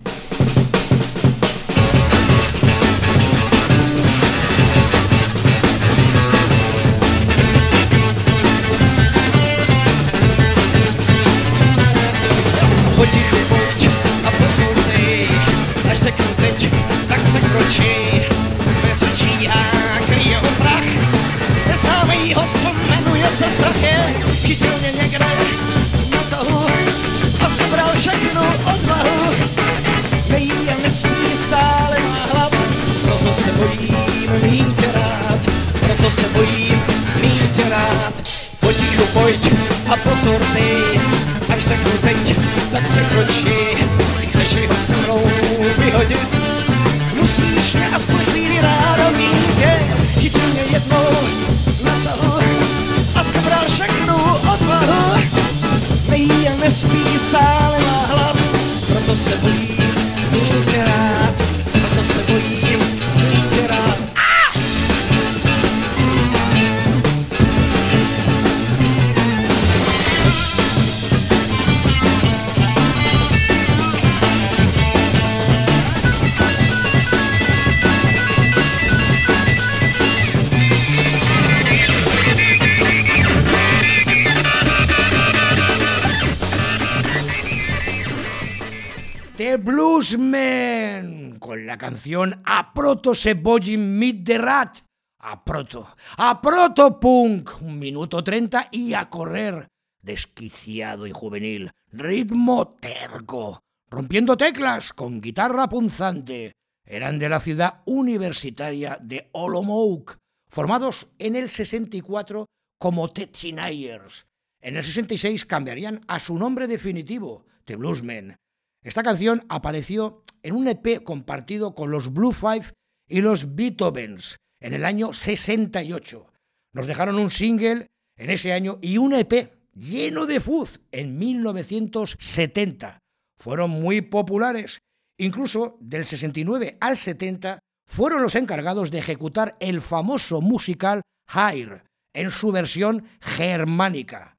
A 92.17 92.73
Proto 92.73 93.15
se 93.15 93.35
Meet 93.35 94.25
the 94.25 94.39
Rat. 94.39 94.79
A 95.19 95.45
Proto, 95.45 95.95
a 96.17 96.41
Proto 96.41 96.99
Punk, 96.99 97.61
un 97.61 97.79
minuto 97.79 98.25
treinta 98.25 98.69
y 98.71 98.95
a 98.95 99.11
correr. 99.11 99.69
Desquiciado 100.01 101.07
y 101.07 101.13
juvenil, 101.13 101.71
ritmo 101.93 102.77
terco, 102.81 103.61
rompiendo 103.91 104.39
teclas 104.39 104.95
con 104.95 105.21
guitarra 105.21 105.69
punzante. 105.69 106.53
Eran 106.87 107.19
de 107.19 107.29
la 107.29 107.41
ciudad 107.41 107.83
universitaria 107.85 108.97
de 109.03 109.29
Olomouc, 109.33 110.17
formados 110.49 111.09
en 111.19 111.37
el 111.37 111.51
64 111.51 112.47
como 112.79 113.09
The 113.11 113.27
Teenagers. 113.27 114.25
En 114.63 114.79
el 114.79 114.83
66 114.83 115.45
cambiarían 115.45 116.01
a 116.09 116.19
su 116.19 116.39
nombre 116.39 116.69
definitivo, 116.69 117.45
The 117.67 117.77
Bluesmen. 117.77 118.37
Esta 118.83 119.03
canción 119.03 119.45
apareció 119.51 120.23
en 120.43 120.55
un 120.55 120.69
EP 120.69 121.03
compartido 121.03 121.75
con 121.75 121.91
los 121.91 122.13
Blue 122.13 122.33
Five 122.33 122.73
y 123.09 123.21
los 123.21 123.55
Beethovens 123.55 124.37
en 124.61 124.75
el 124.75 124.85
año 124.85 125.13
68. 125.13 126.27
Nos 126.73 126.87
dejaron 126.87 127.19
un 127.19 127.31
single 127.31 127.87
en 128.17 128.31
ese 128.31 128.53
año 128.53 128.79
y 128.83 128.99
un 128.99 129.15
EP 129.15 129.53
lleno 129.75 130.27
de 130.27 130.41
fuzz 130.41 130.81
en 130.93 131.19
1970. 131.19 132.99
Fueron 133.39 133.71
muy 133.71 134.01
populares. 134.03 134.79
Incluso 135.19 135.79
del 135.81 136.07
69 136.07 136.79
al 136.81 136.97
70 136.97 137.59
fueron 137.87 138.23
los 138.23 138.35
encargados 138.35 138.91
de 138.91 138.99
ejecutar 138.99 139.57
el 139.61 139.81
famoso 139.81 140.41
musical 140.41 141.03
Higher 141.33 141.85
en 142.13 142.31
su 142.31 142.53
versión 142.53 143.05
germánica. 143.21 144.37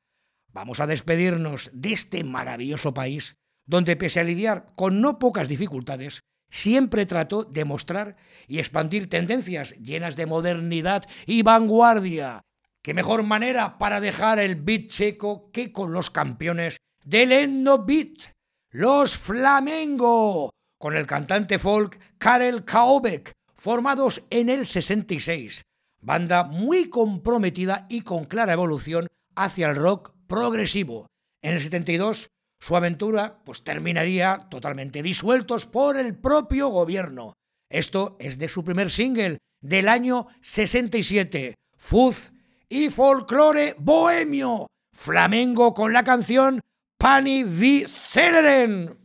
Vamos 0.51 0.79
a 0.79 0.87
despedirnos 0.87 1.69
de 1.73 1.93
este 1.93 2.23
maravilloso 2.23 2.93
país 2.93 3.35
donde 3.69 3.95
pese 3.95 4.19
a 4.19 4.23
lidiar 4.23 4.73
con 4.75 4.99
no 4.99 5.19
pocas 5.19 5.47
dificultades, 5.47 6.21
siempre 6.49 7.05
trató 7.05 7.43
de 7.43 7.65
mostrar 7.65 8.15
y 8.47 8.57
expandir 8.57 9.07
tendencias 9.07 9.75
llenas 9.77 10.15
de 10.15 10.25
modernidad 10.25 11.03
y 11.27 11.43
vanguardia. 11.43 12.41
¿Qué 12.81 12.95
mejor 12.95 13.21
manera 13.21 13.77
para 13.77 14.01
dejar 14.01 14.39
el 14.39 14.55
beat 14.55 14.87
checo 14.87 15.51
que 15.51 15.71
con 15.71 15.93
los 15.93 16.09
campeones 16.09 16.77
del 17.05 17.31
Endo 17.31 17.85
Beat, 17.85 18.33
los 18.71 19.15
Flamengo, 19.15 20.49
con 20.79 20.95
el 20.95 21.05
cantante 21.05 21.59
folk 21.59 21.99
Karel 22.17 22.65
Kaobek, 22.65 23.33
formados 23.53 24.23
en 24.31 24.49
el 24.49 24.65
66, 24.65 25.61
banda 26.01 26.43
muy 26.43 26.89
comprometida 26.89 27.85
y 27.87 28.01
con 28.01 28.25
clara 28.25 28.53
evolución 28.53 29.05
hacia 29.35 29.69
el 29.69 29.75
rock 29.75 30.15
progresivo. 30.25 31.05
En 31.43 31.53
el 31.53 31.61
72 31.61 32.29
su 32.59 32.75
aventura 32.75 33.39
pues 33.45 33.63
terminaría 33.63 34.47
totalmente 34.49 35.01
disueltos 35.01 35.65
por 35.65 35.97
el 35.97 36.15
propio 36.15 36.69
gobierno. 36.69 37.33
Esto 37.69 38.17
es 38.19 38.37
de 38.37 38.49
su 38.49 38.63
primer 38.63 38.91
single 38.91 39.37
del 39.61 39.87
año 39.87 40.27
67, 40.41 41.55
Fuz 41.77 42.31
y 42.67 42.89
folclore 42.89 43.75
bohemio, 43.77 44.67
flamengo 44.93 45.73
con 45.73 45.93
la 45.93 46.03
canción 46.03 46.61
Pani 46.97 47.43
vi 47.43 47.87
Seneren. 47.87 48.98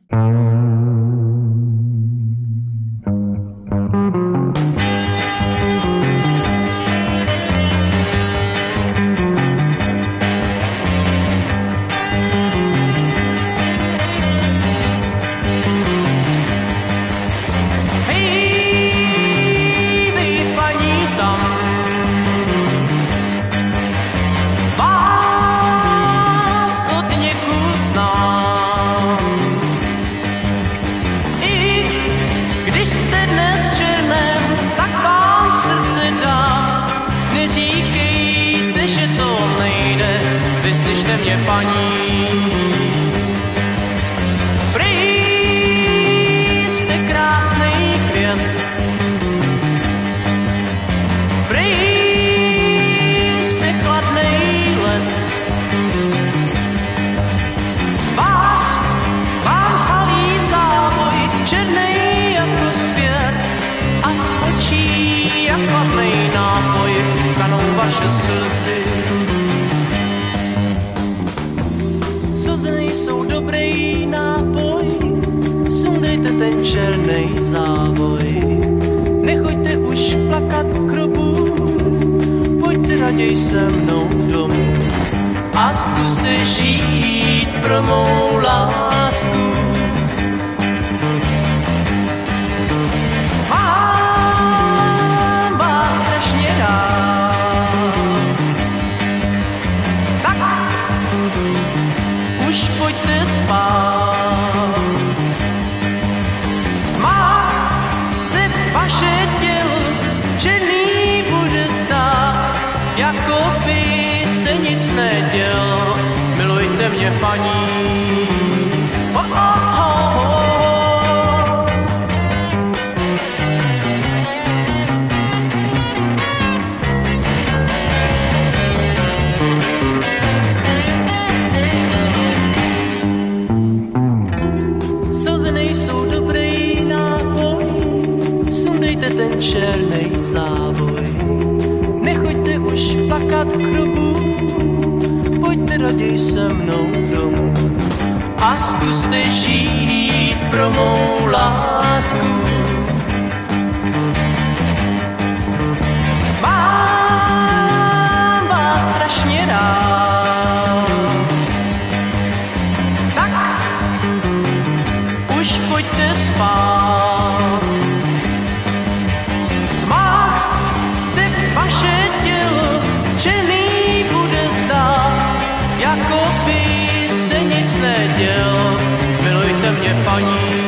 neděl, 177.85 178.79
milujte 179.23 179.73
mě 179.73 179.97
paní. 180.05 180.64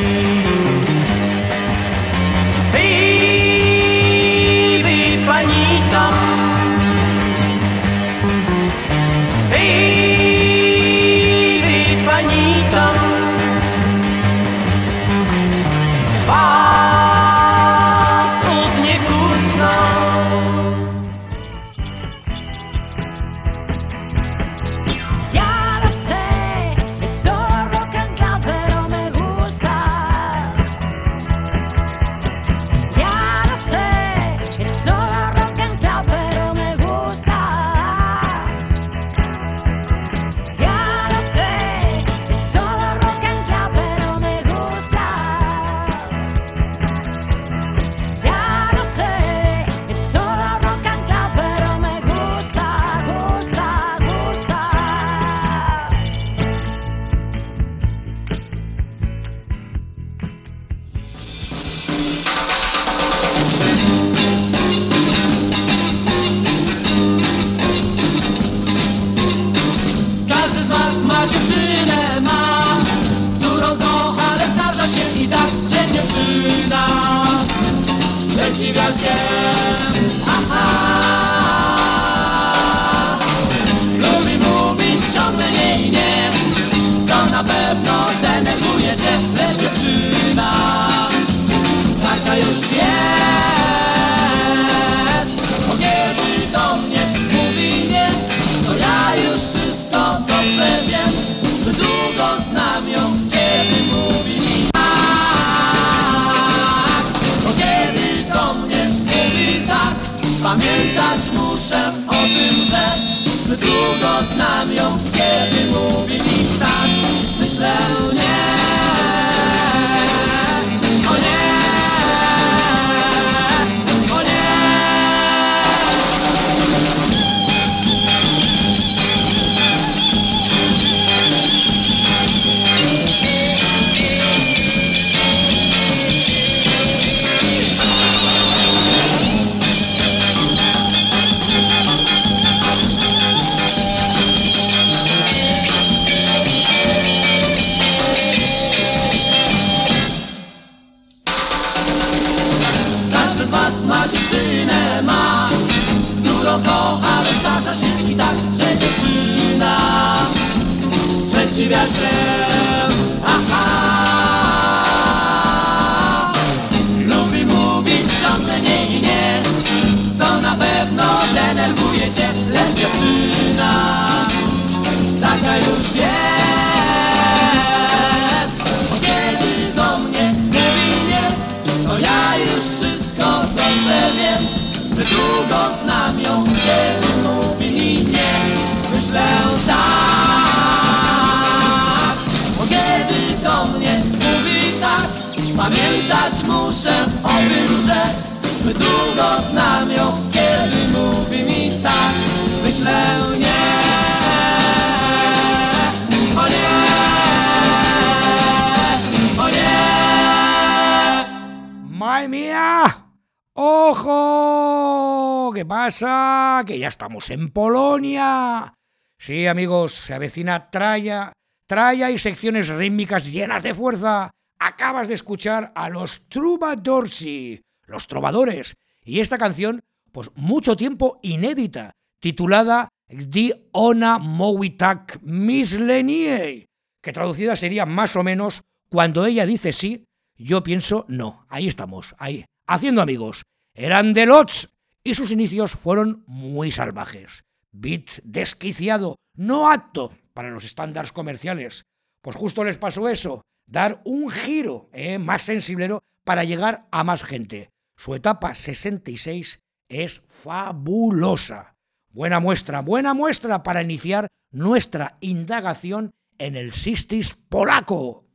En 217.31 217.51
Polonia. 217.51 218.75
Sí, 219.19 219.47
amigos, 219.47 219.95
se 219.95 220.15
avecina 220.15 220.71
tralla, 220.71 221.33
tralla 221.67 222.11
y 222.11 222.19
secciones 222.19 222.69
rítmicas 222.69 223.31
llenas 223.33 223.63
de 223.63 223.75
fuerza. 223.75 224.31
Acabas 224.59 225.09
de 225.09 225.15
escuchar 225.15 225.73
a 225.75 225.89
los 225.89 226.29
Troubadoursi, 226.29 227.61
los 227.87 228.07
trovadores, 228.07 228.75
y 229.05 229.21
esta 229.21 229.39
canción, 229.39 229.83
pues 230.13 230.31
mucho 230.35 230.77
tiempo 230.77 231.19
inédita, 231.23 231.93
titulada 232.21 232.89
Die 233.09 233.69
Ona 233.73 234.19
Mowitak 234.19 235.21
Mislenie, 235.23 236.67
que 237.01 237.13
traducida 237.13 237.57
sería 237.57 237.87
más 237.87 238.17
o 238.17 238.23
menos 238.23 238.63
cuando 238.89 239.27
ella 239.27 239.47
dice 239.47 239.73
sí, 239.73 240.05
yo 240.37 240.63
pienso 240.63 241.05
no. 241.09 241.47
Ahí 241.49 241.69
estamos, 241.69 242.15
ahí, 242.19 242.45
haciendo 242.67 243.03
amigos. 243.03 243.45
Eran 243.75 244.13
de 244.13 244.27
Lodz 244.27 244.69
y 245.07 245.15
sus 245.15 245.31
inicios 245.31 245.71
fueron 245.71 246.25
muy 246.27 246.73
salvajes. 246.73 247.45
Beat 247.71 248.23
desquiciado, 248.25 249.15
no 249.37 249.71
apto 249.71 250.11
para 250.35 250.51
los 250.51 250.65
estándares 250.65 251.13
comerciales. 251.13 251.85
Pues 252.23 252.35
justo 252.35 252.65
les 252.65 252.77
pasó 252.77 253.09
eso, 253.09 253.43
dar 253.67 254.03
un 254.05 254.29
giro 254.31 254.91
eh, 254.93 255.21
más 255.21 255.43
sensiblero 255.43 256.03
para 256.25 256.43
llegar 256.43 256.89
a 256.91 257.05
más 257.05 257.23
gente. 257.23 257.71
Su 257.97 258.17
etapa 258.17 258.57
66 258.57 259.61
es 259.89 260.23
fabulosa. 260.27 261.77
Buena 262.11 262.41
muestra, 262.41 262.83
buena 262.83 263.15
muestra 263.15 263.63
para 263.63 263.83
iniciar 263.83 264.27
nuestra 264.51 265.19
indagación 265.21 266.15
en 266.37 266.57
el 266.57 266.73
sistis 266.73 267.39
polaco. 267.49 268.27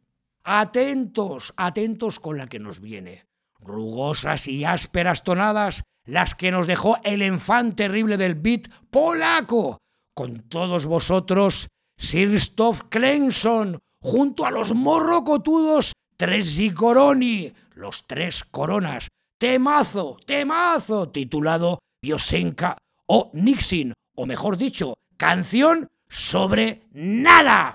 Atentos, 0.46 1.54
atentos 1.58 2.22
con 2.22 2.38
la 2.38 2.48
que 2.48 2.60
nos 2.60 2.80
viene. 2.80 3.26
Rugosas 3.60 4.48
y 4.48 4.64
ásperas 4.64 5.24
tonadas, 5.24 5.84
las 6.06 6.36
que 6.36 6.52
nos 6.52 6.68
dejó 6.68 6.98
el 7.04 7.22
enfant 7.22 7.76
terrible 7.76 8.18
del 8.18 8.36
beat 8.36 8.70
polaco. 8.90 9.78
Con 10.14 10.48
todos 10.50 10.86
vosotros, 10.86 11.68
Sirstof 11.98 12.82
Klenson, 12.90 13.80
junto 14.02 14.46
a 14.46 14.52
los 14.52 14.74
morrocotudos 14.74 15.94
Tres 16.18 16.60
Coroni, 16.76 17.52
los 17.74 18.06
tres 18.06 18.44
coronas. 18.44 19.08
Temazo, 19.40 20.18
temazo, 20.24 21.10
titulado 21.10 21.80
Biosenka 22.00 22.78
o 23.08 23.32
Nixin, 23.34 23.94
o 24.16 24.28
mejor 24.28 24.56
dicho, 24.56 24.94
canción 25.18 25.90
sobre 26.08 26.84
nada. 26.92 27.74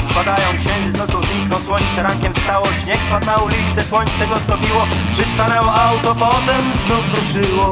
Spadają 0.00 0.48
Księżyc 0.60 0.98
no 0.98 1.06
to 1.06 1.22
zniknął, 1.22 1.60
słońce 1.60 2.02
rankiem 2.02 2.34
wstało 2.34 2.66
Śnieg 2.66 2.98
spadł 3.06 3.26
na 3.26 3.36
ulicę, 3.36 3.84
słońce 3.84 4.26
go 4.26 4.36
stopiło 4.36 4.86
Przystanęło 5.12 5.74
auto, 5.74 6.14
potem 6.14 6.62
znów 6.86 7.04
ruszyło. 7.14 7.70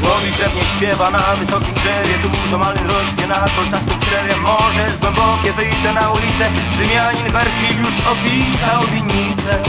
Słowi 0.00 0.30
drzew 0.32 0.56
nie 0.56 0.66
śpiewa 0.66 1.10
na 1.10 1.36
wysokim 1.36 1.74
drzewie 1.74 2.14
Dużo 2.22 2.58
malin 2.58 2.86
rośnie 2.86 3.26
na 3.26 3.48
kolcastym 3.56 3.98
drzewie. 3.98 4.36
Morze 4.36 4.82
jest 4.82 5.00
głębokie, 5.00 5.52
wyjdę 5.52 5.92
na 5.92 6.10
ulicę 6.10 6.50
Rzymianin 6.76 7.32
Werkil 7.32 7.80
już 7.82 7.94
opisał 8.12 8.82
winnicę 8.92 9.62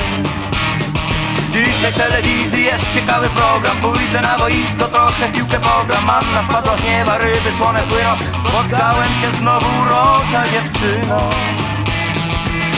Dzisiaj 1.54 1.94
telewizji 1.94 2.64
jest 2.64 2.94
ciekawy 2.94 3.30
program. 3.30 3.78
Pójdę 3.78 4.22
na 4.22 4.38
boisko, 4.38 4.88
trochę 4.88 5.32
piłkę 5.32 5.60
pogram. 5.60 6.06
Manna 6.06 6.44
spadła 6.44 6.78
z 6.78 6.84
nieba, 6.84 7.18
ryby 7.18 7.52
słone 7.52 7.84
płyną. 7.84 8.18
Spotkałem 8.40 9.10
cię 9.22 9.32
znowu, 9.32 9.66
urocza 9.82 10.48
dziewczyno. 10.48 11.30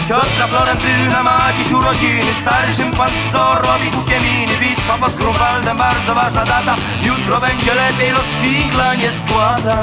Ciotka 0.07 0.47
Florentyna 0.47 1.23
ma 1.23 1.53
dziś 1.57 1.71
urodziny. 1.71 2.34
Starszym 2.41 2.91
pan 2.91 3.11
co 3.32 3.61
robi 3.61 3.91
głupie 3.91 4.19
miny. 4.19 4.57
Bitwa 4.57 4.97
pod 4.97 5.15
Grunwaldem, 5.15 5.78
bardzo 5.78 6.15
ważna 6.15 6.45
data. 6.45 6.76
Jutro 7.03 7.39
będzie 7.39 7.73
lepiej, 7.73 8.11
los 8.11 8.26
figla 8.41 8.95
nie 8.95 9.11
składa 9.11 9.82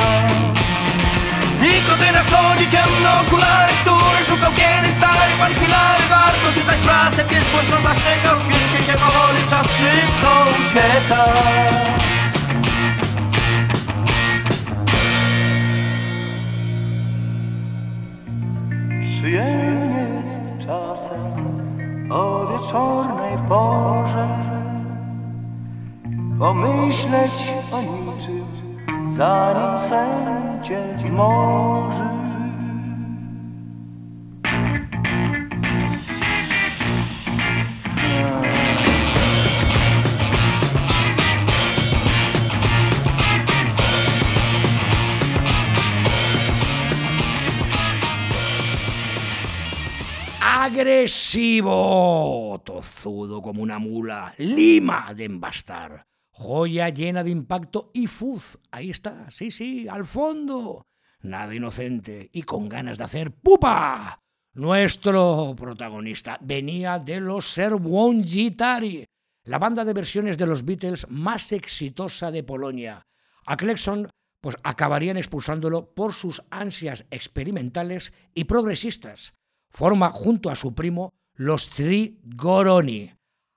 Nikotyna 1.62 2.22
schodzi 2.22 2.70
ciemno 2.70 3.10
okulary, 3.20 3.72
który 3.82 4.24
szukał 4.28 4.52
kiedy 4.52 4.88
stary 4.96 5.32
pan 5.38 5.54
Hilary. 5.54 6.04
Warto 6.10 6.46
czytać 6.54 6.78
prasę, 6.86 7.24
pies 7.24 7.44
głośno 7.52 7.76
zaszczekał. 7.76 8.36
Spieszcie 8.40 8.92
się 8.92 8.98
powoli, 8.98 9.42
czas 9.50 9.66
szybko 9.76 10.30
ucieka. 10.58 11.24
Przyjemnie 19.02 20.22
jest 20.24 20.66
czasem 20.66 21.52
o 22.12 22.46
wieczornej 22.46 23.38
porze 23.48 24.28
Pomyśleć 26.38 27.32
o 27.72 27.82
niczym, 27.82 28.61
agresivo, 50.72 52.60
tozudo 52.64 53.42
como 53.42 53.62
una 53.62 53.78
mula, 53.78 54.32
lima 54.38 55.12
de 55.14 55.24
embastar, 55.24 56.06
joya 56.42 56.88
llena 56.88 57.22
de 57.22 57.30
impacto 57.30 57.90
y 57.94 58.08
fuz. 58.08 58.58
Ahí 58.70 58.90
está, 58.90 59.30
sí, 59.30 59.50
sí, 59.50 59.86
al 59.88 60.04
fondo. 60.04 60.82
Nada 61.20 61.54
inocente 61.54 62.28
y 62.32 62.42
con 62.42 62.68
ganas 62.68 62.98
de 62.98 63.04
hacer 63.04 63.30
pupa. 63.30 64.18
Nuestro 64.54 65.54
protagonista 65.56 66.38
venía 66.42 66.98
de 66.98 67.20
los 67.20 67.46
Serwon-Gitari, 67.56 69.04
la 69.44 69.58
banda 69.58 69.84
de 69.84 69.94
versiones 69.94 70.36
de 70.36 70.46
los 70.46 70.64
Beatles 70.64 71.06
más 71.08 71.52
exitosa 71.52 72.30
de 72.30 72.42
Polonia. 72.42 73.06
A 73.46 73.56
Klexon 73.56 74.10
pues 74.40 74.56
acabarían 74.64 75.16
expulsándolo 75.16 75.94
por 75.94 76.12
sus 76.12 76.42
ansias 76.50 77.06
experimentales 77.10 78.12
y 78.34 78.44
progresistas. 78.44 79.34
Forma 79.70 80.10
junto 80.10 80.50
a 80.50 80.56
su 80.56 80.74
primo 80.74 81.14
los 81.34 81.68
Tri 81.68 82.20
Goroni. 82.24 83.12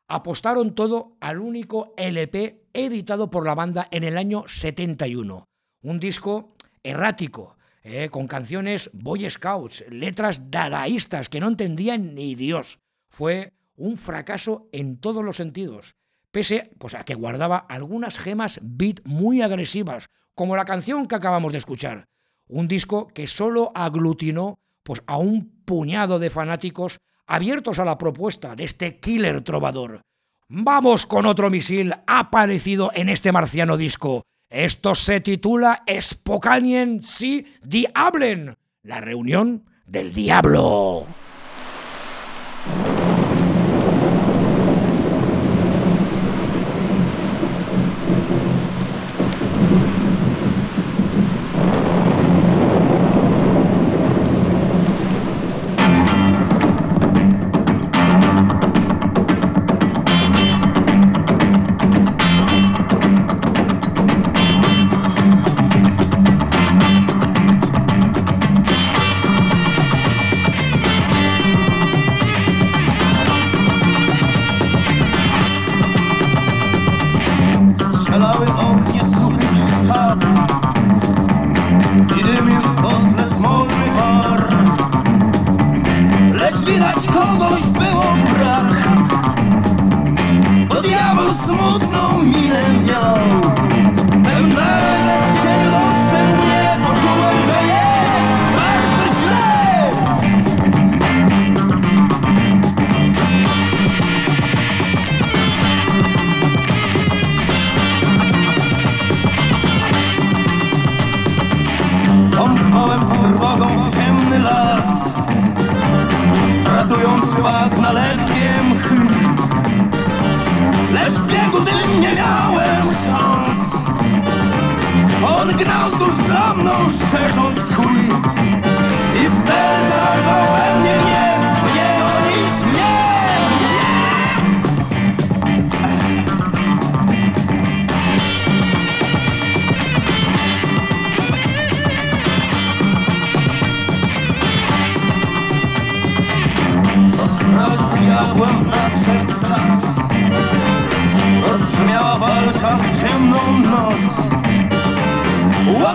Apostaron 0.07 0.75
todo 0.75 1.17
al 1.19 1.39
único 1.39 1.93
LP 1.97 2.67
editado 2.73 3.31
por 3.31 3.45
la 3.45 3.55
banda 3.55 3.87
en 3.89 4.03
el 4.03 4.17
año 4.17 4.43
71. 4.47 5.47
Un 5.81 5.99
disco 5.99 6.53
errático, 6.83 7.57
eh, 7.81 8.09
con 8.11 8.27
canciones 8.27 8.91
Boy 8.93 9.27
Scouts, 9.27 9.85
letras 9.89 10.51
dadaístas 10.51 11.27
que 11.27 11.39
no 11.39 11.47
entendían 11.47 12.13
ni 12.13 12.35
Dios. 12.35 12.79
Fue 13.09 13.53
un 13.75 13.97
fracaso 13.97 14.69
en 14.71 14.97
todos 14.97 15.23
los 15.23 15.37
sentidos, 15.37 15.95
pese 16.31 16.71
pues, 16.77 16.93
a 16.93 17.03
que 17.03 17.15
guardaba 17.15 17.57
algunas 17.57 18.19
gemas 18.19 18.59
beat 18.61 19.01
muy 19.05 19.41
agresivas, 19.41 20.07
como 20.35 20.55
la 20.55 20.65
canción 20.65 21.07
que 21.07 21.15
acabamos 21.15 21.51
de 21.51 21.57
escuchar. 21.57 22.05
Un 22.47 22.67
disco 22.67 23.07
que 23.07 23.25
solo 23.25 23.71
aglutinó 23.73 24.59
pues, 24.83 25.01
a 25.07 25.17
un 25.17 25.63
puñado 25.65 26.19
de 26.19 26.29
fanáticos 26.29 26.99
abiertos 27.27 27.79
a 27.79 27.85
la 27.85 27.97
propuesta 27.97 28.55
de 28.55 28.63
este 28.63 28.99
killer 28.99 29.41
trovador. 29.41 30.01
Vamos 30.47 31.05
con 31.05 31.25
otro 31.25 31.49
misil 31.49 31.93
aparecido 32.05 32.91
en 32.93 33.09
este 33.09 33.31
marciano 33.31 33.77
disco. 33.77 34.23
Esto 34.49 34.93
se 34.93 35.19
titula 35.21 35.83
Spokanien 35.99 37.01
si 37.01 37.47
Diablen, 37.63 38.55
la 38.83 39.01
reunión 39.01 39.65
del 39.85 40.13
diablo. 40.13 41.07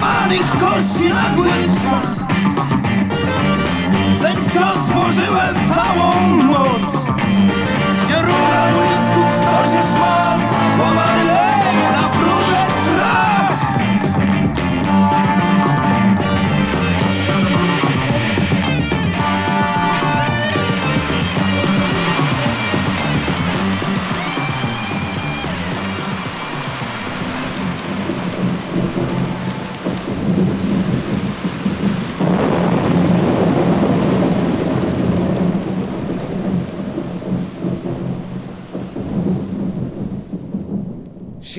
Łamanych 0.01 0.51
kości 0.51 1.09
nagły 1.09 1.51
trzask 1.51 2.30
Ten 4.20 4.48
cios 4.51 4.78
włożyłem 4.92 5.57
całą 5.74 6.26
moc 6.26 6.99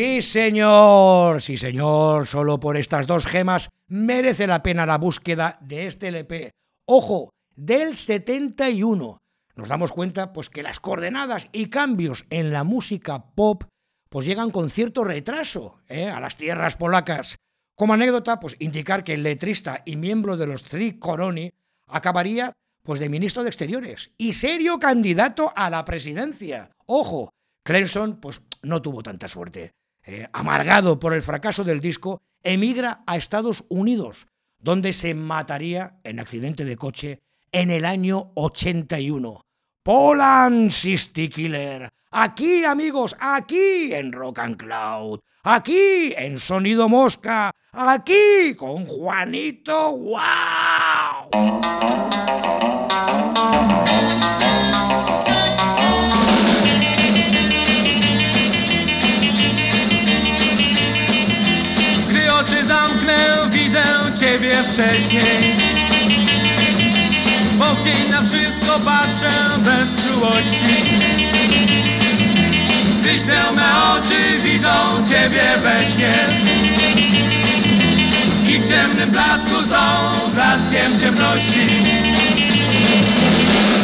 Sí, 0.01 0.23
señor, 0.23 1.43
sí, 1.43 1.57
señor, 1.57 2.25
solo 2.25 2.59
por 2.59 2.75
estas 2.75 3.05
dos 3.05 3.27
gemas 3.27 3.69
merece 3.87 4.47
la 4.47 4.63
pena 4.63 4.87
la 4.87 4.97
búsqueda 4.97 5.59
de 5.61 5.85
este 5.85 6.07
LP. 6.07 6.49
Ojo, 6.87 7.29
del 7.55 7.95
71. 7.95 9.19
Nos 9.55 9.67
damos 9.67 9.91
cuenta 9.91 10.33
pues 10.33 10.49
que 10.49 10.63
las 10.63 10.79
coordenadas 10.79 11.49
y 11.51 11.67
cambios 11.67 12.25
en 12.31 12.51
la 12.51 12.63
música 12.63 13.27
pop 13.35 13.65
pues 14.09 14.25
llegan 14.25 14.49
con 14.49 14.71
cierto 14.71 15.03
retraso 15.03 15.77
¿eh? 15.87 16.09
a 16.09 16.19
las 16.19 16.35
tierras 16.35 16.77
polacas. 16.77 17.35
Como 17.75 17.93
anécdota, 17.93 18.39
pues 18.39 18.55
indicar 18.57 19.03
que 19.03 19.13
el 19.13 19.21
letrista 19.21 19.83
y 19.85 19.97
miembro 19.97 20.35
de 20.35 20.47
los 20.47 20.63
Tri 20.63 20.97
Koroni 20.97 21.51
acabaría 21.85 22.53
pues 22.81 22.99
de 22.99 23.07
ministro 23.07 23.43
de 23.43 23.49
Exteriores 23.49 24.09
y 24.17 24.33
serio 24.33 24.79
candidato 24.79 25.53
a 25.55 25.69
la 25.69 25.85
presidencia. 25.85 26.71
Ojo, 26.87 27.29
Clemson 27.63 28.19
pues 28.19 28.41
no 28.63 28.81
tuvo 28.81 29.03
tanta 29.03 29.27
suerte. 29.27 29.73
Eh, 30.05 30.27
amargado 30.33 30.99
por 30.99 31.13
el 31.13 31.21
fracaso 31.21 31.63
del 31.63 31.79
disco, 31.79 32.21
emigra 32.43 33.03
a 33.05 33.17
Estados 33.17 33.65
Unidos, 33.69 34.27
donde 34.57 34.93
se 34.93 35.13
mataría 35.13 35.99
en 36.03 36.19
accidente 36.19 36.65
de 36.65 36.77
coche 36.77 37.21
en 37.51 37.69
el 37.71 37.85
año 37.85 38.31
81. 38.35 39.45
Poland 39.83 40.71
City 40.71 41.29
Killer. 41.29 41.89
Aquí, 42.11 42.63
amigos, 42.65 43.15
aquí 43.19 43.93
en 43.93 44.11
Rock 44.11 44.39
and 44.39 44.57
Cloud. 44.57 45.19
Aquí 45.43 46.13
en 46.15 46.37
Sonido 46.37 46.87
Mosca. 46.87 47.51
Aquí 47.71 48.53
con 48.55 48.85
Juanito. 48.85 49.97
¡Wow! 49.97 51.29
Wcześniej. 64.71 65.55
Bo 67.57 67.65
w 67.65 67.81
dzień 67.83 68.09
na 68.11 68.21
wszystko 68.21 68.79
patrzę 68.85 69.31
bez 69.57 70.07
czułości. 70.07 70.75
Gdyś 73.01 73.25
me 73.25 73.63
oczy 73.91 74.39
widzą 74.43 74.69
Ciebie 75.09 75.43
we 75.63 75.85
śnie. 75.85 76.13
I 78.47 78.59
w 78.59 78.67
ciemnym 78.67 79.11
blasku 79.11 79.69
są 79.69 80.11
blaskiem 80.33 80.99
ciemności. 80.99 81.67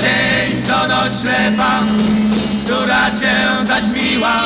Dzień 0.01 0.61
to 0.67 0.87
noc 0.87 1.21
ślepa, 1.21 1.83
która 2.65 3.11
Cię 3.11 3.65
zaćmiła 3.67 4.43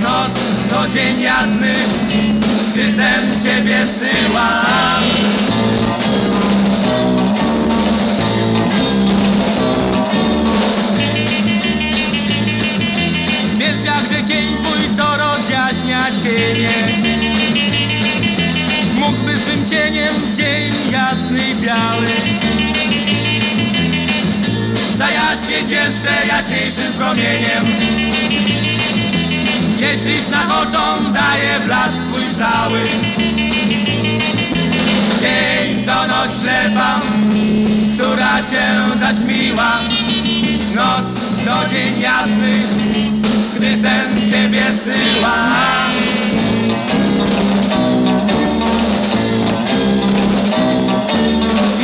Noc 0.00 0.32
to 0.70 0.88
dzień 0.88 1.20
jasny, 1.20 1.74
sen 2.74 3.40
Ciebie 3.40 3.86
syła 3.86 4.62
Więc 13.58 13.84
jakże 13.84 14.24
dzień 14.24 14.56
twój, 14.58 14.96
co 14.96 15.16
rozjaśnia 15.16 16.04
cienie 16.22 16.70
Mógłby 18.94 19.36
swym 19.36 19.66
cieniem 19.66 20.14
w 20.14 20.36
dzień 20.36 20.72
jasny 20.92 21.38
i 21.52 21.54
biały. 21.54 22.06
Zajaśnie 24.98 25.68
cieszę 25.68 26.12
jaśniejszym 26.28 26.92
promieniem 26.92 28.71
Jeśli 29.92 30.22
znak 30.22 30.46
oczom 30.62 31.12
daje 31.12 31.60
blask 31.66 31.94
swój 32.08 32.38
cały. 32.38 32.80
Dzień 35.20 35.84
to 35.86 36.06
noc 36.06 36.40
ślepa, 36.40 37.00
która 37.94 38.42
cię 38.42 38.66
zaćmiła. 39.00 39.72
Noc 40.74 41.14
to 41.44 41.74
dzień 41.74 42.00
jasny, 42.00 42.62
gdy 43.56 43.78
sen 43.78 44.30
ciebie 44.30 44.64
syła 44.72 45.36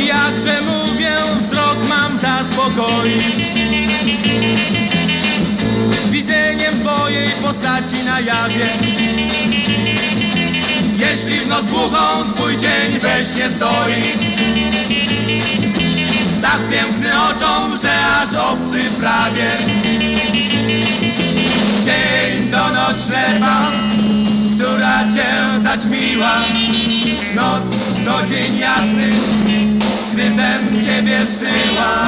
Jakże 0.07 0.61
mówię, 0.61 1.11
wzrok 1.41 1.77
mam 1.89 2.17
zaspokoić 2.17 3.51
Twojej 7.09 7.29
postaci 7.29 8.03
na 8.05 8.19
jawie. 8.19 8.65
Jeśli 10.97 11.39
w 11.39 11.47
noc 11.47 11.69
głuchą 11.69 12.33
twój 12.33 12.57
dzień 12.57 12.99
we 13.01 13.25
śnie 13.25 13.49
stoi 13.49 14.03
Tak 16.41 16.59
piękny 16.71 17.09
oczom, 17.21 17.77
że 17.77 17.91
aż 18.21 18.35
obcy 18.35 18.83
prawie. 18.99 19.51
Dzień 21.83 22.51
to 22.51 22.69
noc 22.69 23.07
ślepa, 23.07 23.71
która 24.55 24.99
cię 24.99 25.59
zaćmiła. 25.63 26.35
Noc 27.35 27.69
to 28.05 28.27
dzień 28.27 28.57
jasny, 28.57 29.11
gdy 30.13 30.23
sen 30.31 30.83
ciebie 30.85 31.25
syła 31.25 32.05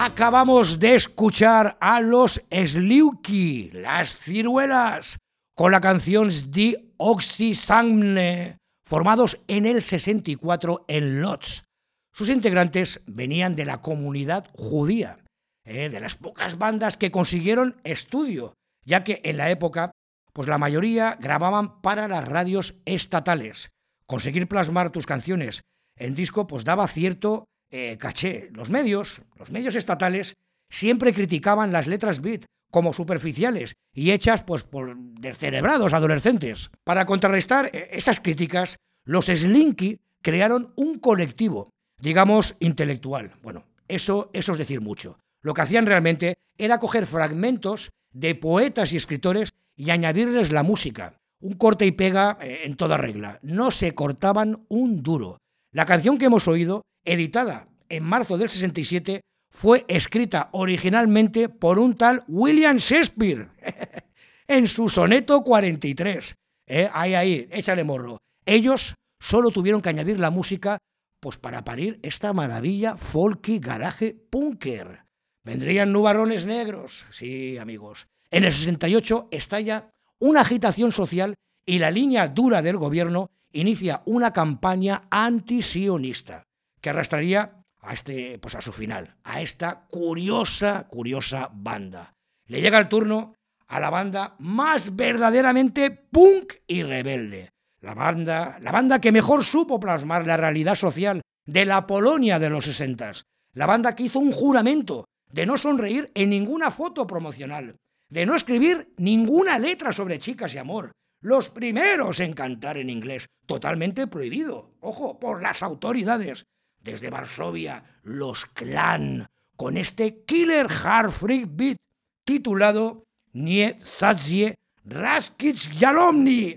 Acabamos 0.00 0.78
de 0.78 0.94
escuchar 0.94 1.76
a 1.80 2.00
los 2.00 2.40
Sliuki, 2.52 3.72
las 3.72 4.12
ciruelas, 4.12 5.18
con 5.56 5.72
la 5.72 5.80
canción 5.80 6.30
Die 6.52 6.94
Oxysangne, 6.98 8.58
formados 8.86 9.40
en 9.48 9.66
el 9.66 9.82
64 9.82 10.84
en 10.86 11.20
Lodz. 11.20 11.64
Sus 12.12 12.28
integrantes 12.28 13.00
venían 13.08 13.56
de 13.56 13.64
la 13.64 13.80
comunidad 13.80 14.48
judía, 14.56 15.18
eh, 15.64 15.88
de 15.88 15.98
las 15.98 16.14
pocas 16.14 16.58
bandas 16.58 16.96
que 16.96 17.10
consiguieron 17.10 17.80
estudio, 17.82 18.54
ya 18.84 19.02
que 19.02 19.20
en 19.24 19.36
la 19.36 19.50
época, 19.50 19.90
pues 20.32 20.46
la 20.46 20.58
mayoría 20.58 21.18
grababan 21.18 21.80
para 21.82 22.06
las 22.06 22.24
radios 22.24 22.76
estatales. 22.84 23.70
Conseguir 24.06 24.46
plasmar 24.46 24.90
tus 24.90 25.06
canciones 25.06 25.62
en 25.96 26.14
disco, 26.14 26.46
pues 26.46 26.62
daba 26.62 26.86
cierto 26.86 27.46
eh, 27.70 27.96
caché. 27.98 28.50
Los 28.52 28.70
medios, 28.70 29.22
los 29.36 29.50
medios 29.50 29.74
estatales, 29.74 30.36
siempre 30.68 31.12
criticaban 31.12 31.72
las 31.72 31.86
letras 31.86 32.20
beat 32.20 32.44
como 32.70 32.92
superficiales 32.92 33.74
y 33.94 34.10
hechas 34.10 34.42
pues 34.42 34.62
por 34.64 34.96
descerebrados 34.96 35.94
adolescentes. 35.94 36.70
Para 36.84 37.06
contrarrestar 37.06 37.70
eh, 37.72 37.88
esas 37.92 38.20
críticas, 38.20 38.76
los 39.04 39.26
Slinky 39.26 40.00
crearon 40.22 40.72
un 40.76 40.98
colectivo, 40.98 41.70
digamos, 42.00 42.56
intelectual. 42.60 43.32
Bueno, 43.42 43.64
eso, 43.88 44.30
eso 44.32 44.52
es 44.52 44.58
decir 44.58 44.80
mucho. 44.80 45.18
Lo 45.40 45.54
que 45.54 45.62
hacían 45.62 45.86
realmente 45.86 46.38
era 46.56 46.78
coger 46.78 47.06
fragmentos 47.06 47.90
de 48.12 48.34
poetas 48.34 48.92
y 48.92 48.96
escritores 48.96 49.52
y 49.76 49.90
añadirles 49.90 50.52
la 50.52 50.62
música. 50.62 51.14
Un 51.40 51.54
corte 51.54 51.86
y 51.86 51.92
pega 51.92 52.36
eh, 52.40 52.62
en 52.64 52.76
toda 52.76 52.96
regla. 52.96 53.38
No 53.42 53.70
se 53.70 53.94
cortaban 53.94 54.64
un 54.68 55.02
duro. 55.02 55.38
La 55.78 55.86
canción 55.86 56.18
que 56.18 56.24
hemos 56.24 56.48
oído 56.48 56.82
editada 57.04 57.68
en 57.88 58.02
marzo 58.02 58.36
del 58.36 58.48
67, 58.48 59.20
fue 59.48 59.84
escrita 59.86 60.48
originalmente 60.50 61.48
por 61.48 61.78
un 61.78 61.94
tal 61.94 62.24
William 62.26 62.78
Shakespeare 62.78 63.50
en 64.48 64.66
su 64.66 64.88
soneto 64.88 65.44
43. 65.44 66.34
Eh, 66.66 66.90
ahí, 66.92 67.14
ahí, 67.14 67.48
échale 67.52 67.84
morro. 67.84 68.18
Ellos 68.44 68.96
solo 69.20 69.50
tuvieron 69.50 69.80
que 69.80 69.90
añadir 69.90 70.18
la 70.18 70.30
música 70.30 70.78
pues 71.20 71.36
para 71.36 71.62
parir 71.62 72.00
esta 72.02 72.32
maravilla 72.32 72.96
folky 72.96 73.60
garaje 73.60 74.16
punker. 74.30 75.04
Vendrían 75.44 75.92
nubarrones 75.92 76.44
negros, 76.44 77.06
sí, 77.12 77.56
amigos. 77.56 78.08
En 78.32 78.42
el 78.42 78.52
68 78.52 79.28
estalla 79.30 79.92
una 80.18 80.40
agitación 80.40 80.90
social 80.90 81.36
y 81.64 81.78
la 81.78 81.92
línea 81.92 82.26
dura 82.26 82.62
del 82.62 82.78
gobierno 82.78 83.30
inicia 83.52 84.02
una 84.06 84.32
campaña 84.32 85.04
antisionista 85.10 86.44
que 86.80 86.90
arrastraría 86.90 87.64
a 87.80 87.92
este, 87.92 88.38
pues 88.38 88.54
a 88.54 88.60
su 88.60 88.72
final, 88.72 89.16
a 89.24 89.40
esta 89.40 89.86
curiosa, 89.88 90.86
curiosa 90.88 91.50
banda. 91.52 92.14
Le 92.46 92.60
llega 92.60 92.78
el 92.78 92.88
turno 92.88 93.34
a 93.66 93.80
la 93.80 93.90
banda 93.90 94.34
más 94.38 94.96
verdaderamente 94.96 95.90
punk 95.90 96.54
y 96.66 96.82
rebelde. 96.82 97.50
La 97.80 97.94
banda, 97.94 98.58
la 98.60 98.72
banda 98.72 99.00
que 99.00 99.12
mejor 99.12 99.44
supo 99.44 99.78
plasmar 99.78 100.26
la 100.26 100.36
realidad 100.36 100.74
social 100.74 101.22
de 101.46 101.64
la 101.64 101.86
Polonia 101.86 102.38
de 102.38 102.50
los 102.50 102.64
sesentas. 102.64 103.24
La 103.52 103.66
banda 103.66 103.94
que 103.94 104.04
hizo 104.04 104.18
un 104.18 104.32
juramento 104.32 105.04
de 105.32 105.46
no 105.46 105.56
sonreír 105.56 106.10
en 106.14 106.30
ninguna 106.30 106.70
foto 106.70 107.06
promocional, 107.06 107.76
de 108.08 108.26
no 108.26 108.34
escribir 108.34 108.92
ninguna 108.96 109.58
letra 109.58 109.92
sobre 109.92 110.18
chicas 110.18 110.54
y 110.54 110.58
amor. 110.58 110.92
Los 111.20 111.50
primeros 111.50 112.20
en 112.20 112.32
cantar 112.32 112.76
en 112.78 112.90
inglés, 112.90 113.26
totalmente 113.46 114.06
prohibido, 114.06 114.70
ojo, 114.80 115.18
por 115.18 115.42
las 115.42 115.62
autoridades 115.64 116.44
desde 116.80 117.10
Varsovia, 117.10 117.82
los 118.04 118.46
Clan, 118.46 119.26
con 119.56 119.76
este 119.76 120.24
killer 120.24 120.68
hard 120.70 121.10
freak 121.10 121.48
beat 121.50 121.76
titulado 122.24 123.04
Nie 123.32 123.78
Sadzie 123.82 124.54
Raskic 124.84 125.72
Yalomni. 125.78 126.54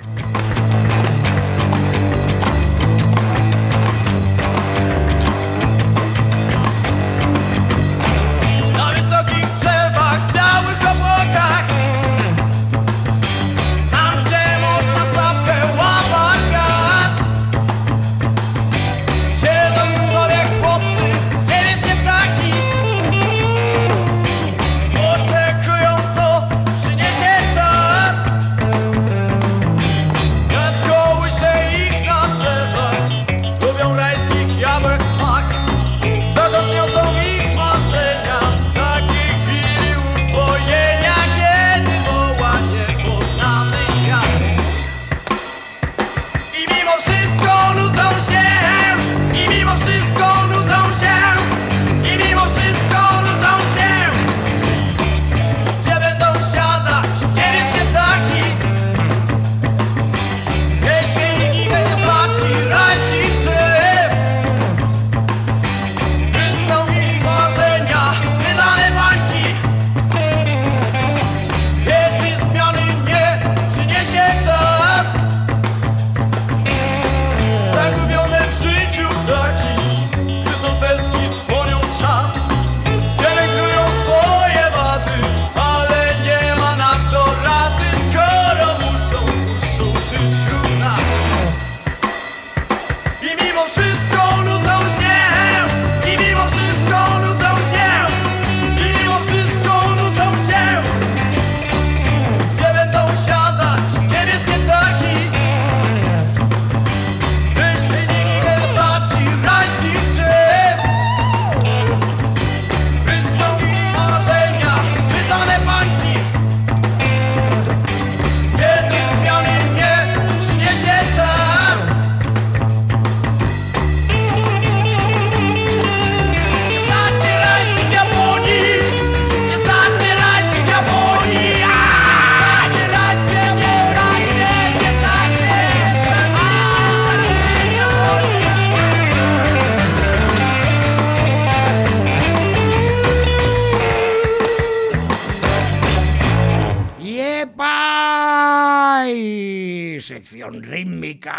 Rítmica, 150.49 151.37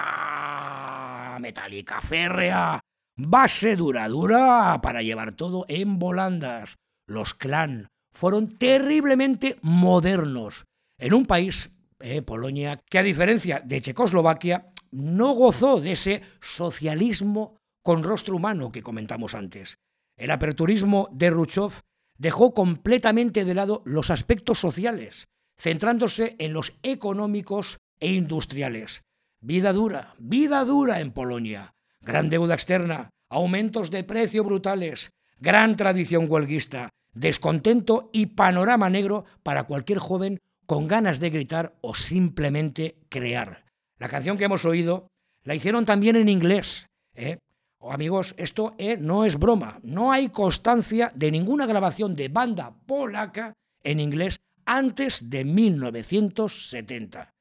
metálica 1.40 2.00
férrea, 2.00 2.80
base 3.16 3.76
dura, 3.76 4.08
dura 4.08 4.80
para 4.82 5.02
llevar 5.02 5.32
todo 5.32 5.64
en 5.68 5.98
volandas. 5.98 6.76
Los 7.06 7.34
clan 7.34 7.88
fueron 8.12 8.58
terriblemente 8.58 9.58
modernos 9.62 10.64
en 10.98 11.14
un 11.14 11.26
país, 11.26 11.70
eh, 12.00 12.22
Polonia, 12.22 12.80
que 12.88 12.98
a 12.98 13.02
diferencia 13.02 13.60
de 13.64 13.80
Checoslovaquia, 13.80 14.72
no 14.92 15.32
gozó 15.32 15.80
de 15.80 15.92
ese 15.92 16.22
socialismo 16.40 17.56
con 17.82 18.04
rostro 18.04 18.36
humano 18.36 18.70
que 18.70 18.82
comentamos 18.82 19.34
antes. 19.34 19.78
El 20.16 20.30
aperturismo 20.30 21.08
de 21.10 21.30
Ruchov 21.30 21.80
dejó 22.18 22.54
completamente 22.54 23.44
de 23.44 23.54
lado 23.54 23.82
los 23.84 24.10
aspectos 24.10 24.58
sociales, 24.60 25.26
centrándose 25.58 26.36
en 26.38 26.52
los 26.52 26.74
económicos 26.82 27.78
e 28.02 28.12
industriales. 28.12 29.02
Vida 29.40 29.72
dura, 29.72 30.14
vida 30.18 30.64
dura 30.64 31.00
en 31.00 31.12
Polonia. 31.12 31.74
Gran 32.02 32.28
deuda 32.28 32.54
externa, 32.54 33.10
aumentos 33.30 33.90
de 33.90 34.04
precio 34.04 34.44
brutales, 34.44 35.10
gran 35.38 35.76
tradición 35.76 36.26
huelguista, 36.28 36.90
descontento 37.14 38.10
y 38.12 38.26
panorama 38.26 38.90
negro 38.90 39.24
para 39.42 39.64
cualquier 39.64 39.98
joven 39.98 40.38
con 40.66 40.86
ganas 40.86 41.20
de 41.20 41.30
gritar 41.30 41.76
o 41.80 41.94
simplemente 41.94 42.98
crear. 43.08 43.64
La 43.98 44.08
canción 44.08 44.36
que 44.36 44.44
hemos 44.44 44.64
oído 44.64 45.08
la 45.44 45.54
hicieron 45.54 45.86
también 45.86 46.16
en 46.16 46.28
inglés. 46.28 46.86
¿eh? 47.14 47.38
Oh, 47.78 47.92
amigos, 47.92 48.34
esto 48.36 48.72
eh, 48.78 48.96
no 48.96 49.24
es 49.24 49.38
broma. 49.38 49.80
No 49.82 50.12
hay 50.12 50.28
constancia 50.28 51.12
de 51.14 51.30
ninguna 51.30 51.66
grabación 51.66 52.14
de 52.14 52.28
banda 52.28 52.74
polaca 52.86 53.54
en 53.82 54.00
inglés 54.00 54.40
antes 54.64 55.30
de 55.30 55.44
1970. 55.44 57.31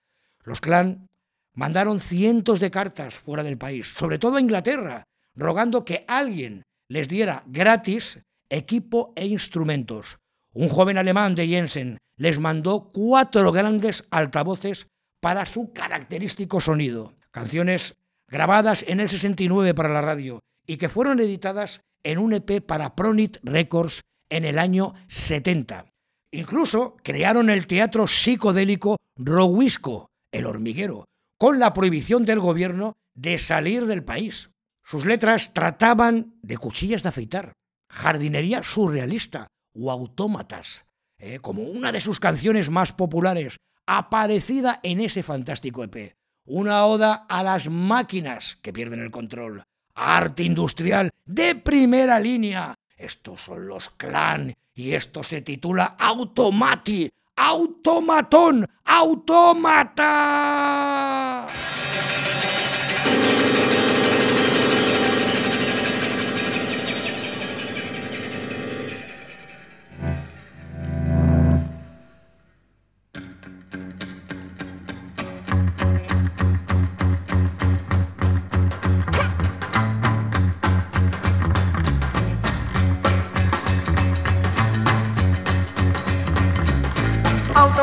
Los 0.44 0.62
clan 0.62 1.10
mandaron 1.54 2.00
cientos 2.00 2.60
de 2.60 2.72
cartas 2.72 3.20
fuera 3.20 3.44
del 3.44 3.58
país, 3.58 3.88
sobre 3.88 4.20
todo 4.20 4.38
a 4.38 4.42
Inglaterra, 4.42 5.04
rogando 5.36 5.86
que 5.86 6.06
alguien 6.08 6.64
les 6.88 7.08
diera 7.10 7.44
gratis 7.48 8.20
equipo 8.50 9.14
e 9.16 9.26
instrumentos. 9.26 10.18
Un 10.54 10.68
joven 10.68 10.98
alemán 10.98 11.36
de 11.36 11.48
Jensen 11.48 11.98
les 12.18 12.39
mandó 12.39 12.92
cuatro 12.92 13.52
grandes 13.52 14.04
altavoces 14.12 14.88
para 15.22 15.46
su 15.46 15.72
característico 15.72 16.60
sonido. 16.60 17.16
Canciones 17.32 17.96
grabadas 18.28 18.84
en 18.88 19.00
el 19.00 19.10
69 19.10 19.74
para 19.74 19.89
la 19.89 20.02
radio 20.02 20.42
y 20.68 20.78
que 20.78 20.89
fueron 20.89 21.20
editadas 21.20 21.82
en 22.04 22.18
un 22.18 22.34
EP 22.34 22.62
para 22.66 22.96
Pronit 22.96 23.38
Records 23.44 24.02
en 24.30 24.46
el 24.46 24.60
año 24.60 24.94
70. 25.08 25.86
Incluso 26.32 26.98
crearon 27.04 27.50
el 27.50 27.68
teatro 27.68 28.08
psicodélico 28.08 28.98
Rowisco, 29.18 30.11
el 30.32 30.46
hormiguero, 30.46 31.06
con 31.38 31.60
la 31.60 31.74
prohibición 31.74 32.26
del 32.26 32.40
gobierno 32.40 32.94
de 33.14 33.38
salir 33.38 33.86
del 33.86 34.04
país. 34.04 34.52
Sus 34.84 35.06
letras 35.06 35.54
trataban 35.54 36.36
de 36.42 36.58
cuchillas 36.58 37.04
de 37.04 37.10
afeitar, 37.10 37.54
jardinería 37.90 38.64
surrealista 38.64 39.48
o 39.74 39.92
autómatas, 39.92 40.86
eh, 41.20 41.40
como 41.40 41.64
una 41.64 41.92
de 41.92 42.02
sus 42.02 42.20
canciones 42.20 42.70
más 42.70 42.94
populares, 42.94 43.58
aparecida 43.86 44.80
en 44.84 45.02
ese 45.02 45.24
fantástico 45.24 45.84
EP. 45.84 46.16
Una 46.46 46.86
oda 46.86 47.26
a 47.30 47.44
las 47.44 47.70
máquinas 47.70 48.58
que 48.62 48.74
pierden 48.74 49.02
el 49.02 49.12
control. 49.12 49.64
Arte 49.94 50.44
industrial 50.44 51.12
de 51.26 51.56
primera 51.56 52.20
línea. 52.20 52.74
Estos 52.98 53.42
son 53.42 53.68
los 53.68 53.90
clan 53.92 54.54
y 54.74 54.94
esto 54.94 55.24
se 55.24 55.42
titula 55.42 55.96
Automati. 56.00 57.10
Automatón. 57.36 58.66
Automata. 58.86 60.12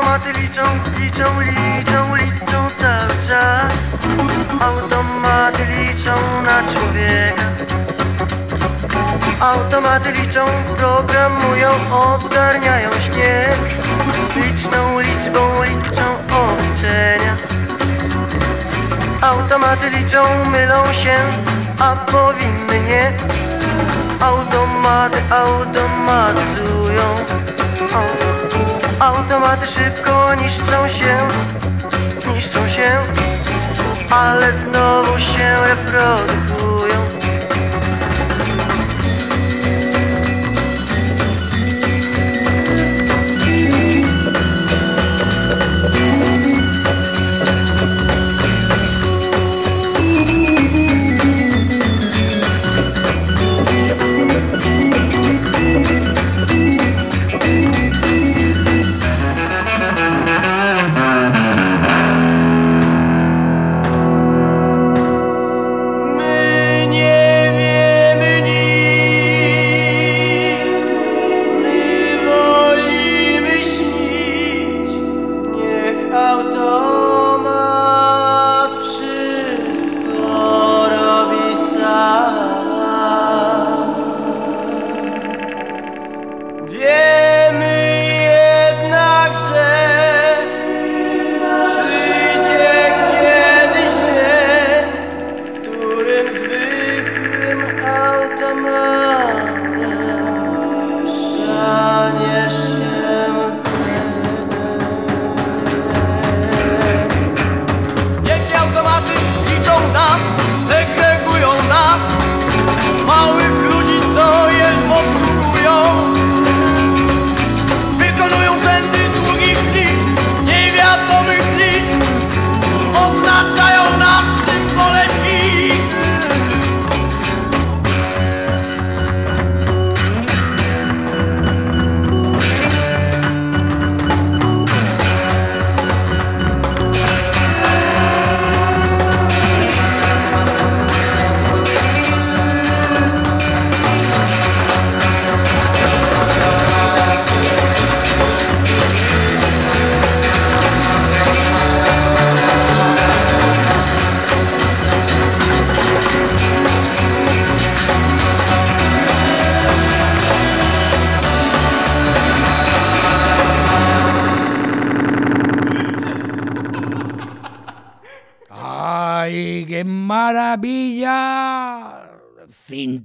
Automaty 0.09 0.41
liczą, 0.41 0.63
liczą, 0.99 1.41
liczą, 1.41 2.15
liczą 2.15 2.69
cały 2.79 3.13
czas. 3.27 3.73
Automaty 4.61 5.63
liczą 5.77 6.15
na 6.43 6.63
człowieka. 6.71 7.43
Automaty 9.39 10.11
liczą, 10.11 10.45
programują, 10.77 11.69
odgarniają 11.91 12.89
śnieg. 12.91 13.57
Liczną 14.35 14.99
liczbą 14.99 15.63
liczą 15.63 16.05
obliczenia. 16.41 17.37
Automaty 19.21 19.89
liczą, 19.89 20.45
mylą 20.45 20.93
się, 20.93 21.17
a 21.79 21.95
powinny 21.95 22.79
nie. 22.87 23.11
Automaty 24.19 25.17
automatyzują. 25.31 27.03
Automaty 27.93 28.38
szybko 29.67 30.35
niszczą 30.35 30.89
się, 30.89 31.27
niszczą 32.33 32.69
się 32.69 32.91
Ale 34.09 34.51
znowu 34.51 35.19
się 35.19 35.59
reprodukują 35.67 36.78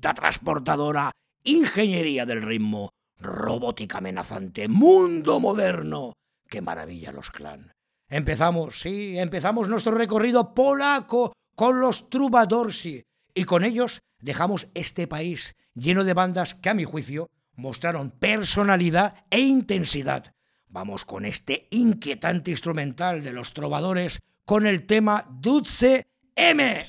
Transportadora, 0.01 1.11
ingeniería 1.43 2.27
del 2.27 2.43
ritmo, 2.43 2.91
robótica 3.19 3.99
amenazante, 3.99 4.69
mundo 4.69 5.41
moderno. 5.41 6.13
¡Qué 6.49 6.61
maravilla 6.61 7.13
los 7.13 7.31
clan! 7.31 7.73
Empezamos, 8.09 8.81
sí, 8.81 9.19
empezamos 9.19 9.69
nuestro 9.69 9.93
recorrido 9.93 10.55
polaco 10.55 11.33
con 11.57 11.81
los 11.81 12.11
Trubadorsi 12.11 13.03
y 13.35 13.45
con 13.45 13.65
ellos 13.65 14.01
dejamos 14.21 14.69
este 14.75 15.07
país 15.07 15.55
lleno 15.75 16.05
de 16.05 16.15
bandas 16.15 16.55
que 16.55 16.71
a 16.71 16.75
mi 16.75 16.85
juicio 16.85 17.31
mostraron 17.57 18.11
personalidad 18.11 19.25
e 19.31 19.41
intensidad. 19.41 20.35
Vamos 20.69 21.05
con 21.05 21.25
este 21.25 21.69
inquietante 21.71 22.51
instrumental 22.51 23.23
de 23.23 23.33
los 23.33 23.53
trovadores 23.53 24.21
con 24.45 24.67
el 24.67 24.87
tema 24.87 25.27
Dulce 25.31 26.07
M. 26.35 26.85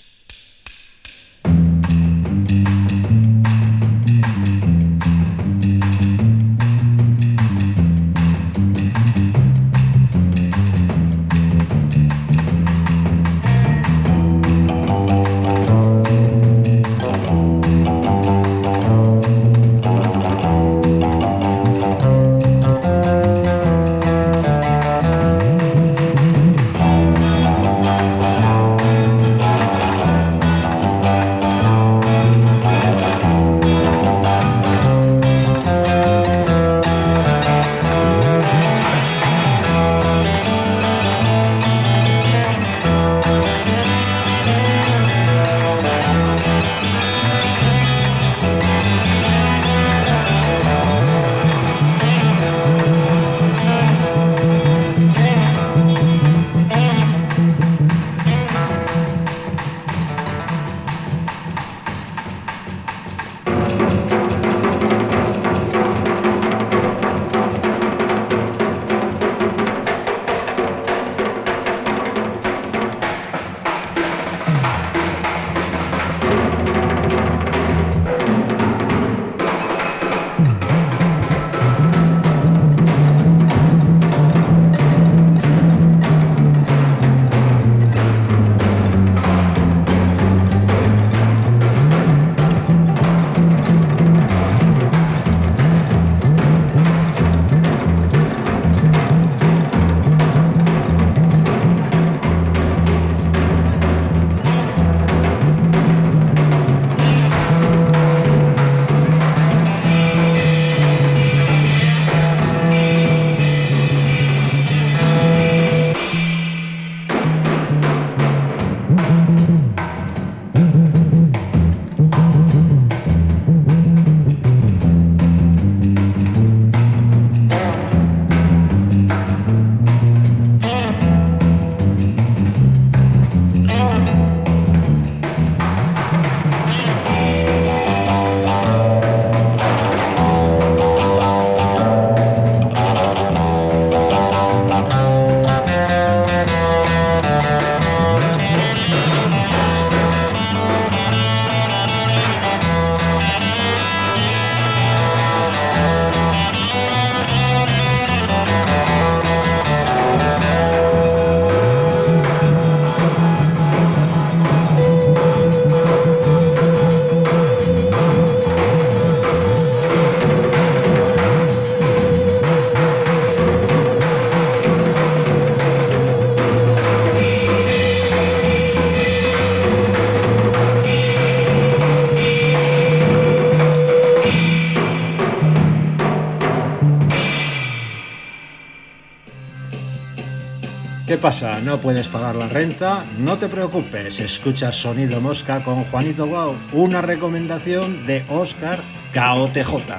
pasa? 191.25 191.59
¿No 191.59 191.81
puedes 191.81 192.07
pagar 192.07 192.35
la 192.35 192.47
renta? 192.47 193.03
No 193.17 193.39
te 193.39 193.47
preocupes, 193.47 194.19
escucha 194.19 194.71
Sonido 194.71 195.19
Mosca 195.19 195.63
con 195.63 195.83
Juanito 195.85 196.27
Guau, 196.27 196.53
una 196.71 197.01
recomendación 197.01 198.05
de 198.05 198.23
Oscar 198.29 198.79
KOTJ. 199.11 199.91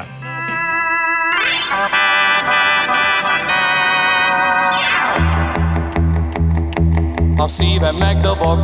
A 7.39 7.49
szívem 7.49 7.97
megdobog, 7.97 8.61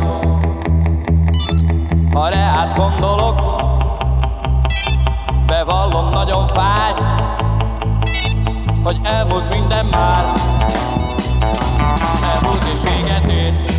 ha 2.13 2.29
reát 2.29 2.77
gondolok, 2.77 3.39
bevallom 5.47 6.13
nagyon 6.13 6.47
fáj, 6.47 6.93
hogy 8.83 8.99
elmúlt 9.03 9.49
minden 9.49 9.85
már, 9.85 10.25
és 12.73 12.81
véget 12.83 13.31
ért. 13.31 13.73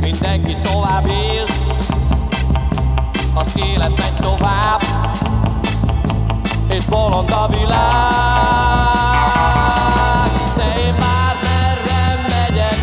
Mindenki 0.00 0.56
tovább 0.62 1.06
él, 1.06 1.46
az 3.34 3.52
élet 3.56 3.96
megy 3.96 4.16
tovább, 4.20 4.82
és 6.68 6.84
bolond 6.84 7.30
a 7.30 7.48
világ. 7.48 7.76
De 10.56 10.64
én 10.86 10.94
már 10.98 11.34
merre 11.42 12.20
megyek, 12.28 12.78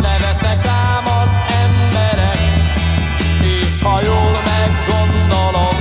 nevetnek 0.00 0.64
rám 0.64 1.04
az 1.04 1.38
emberek, 1.64 2.40
és 3.40 3.82
ha 3.82 4.00
jól 4.04 4.42
meggondolom, 4.44 5.76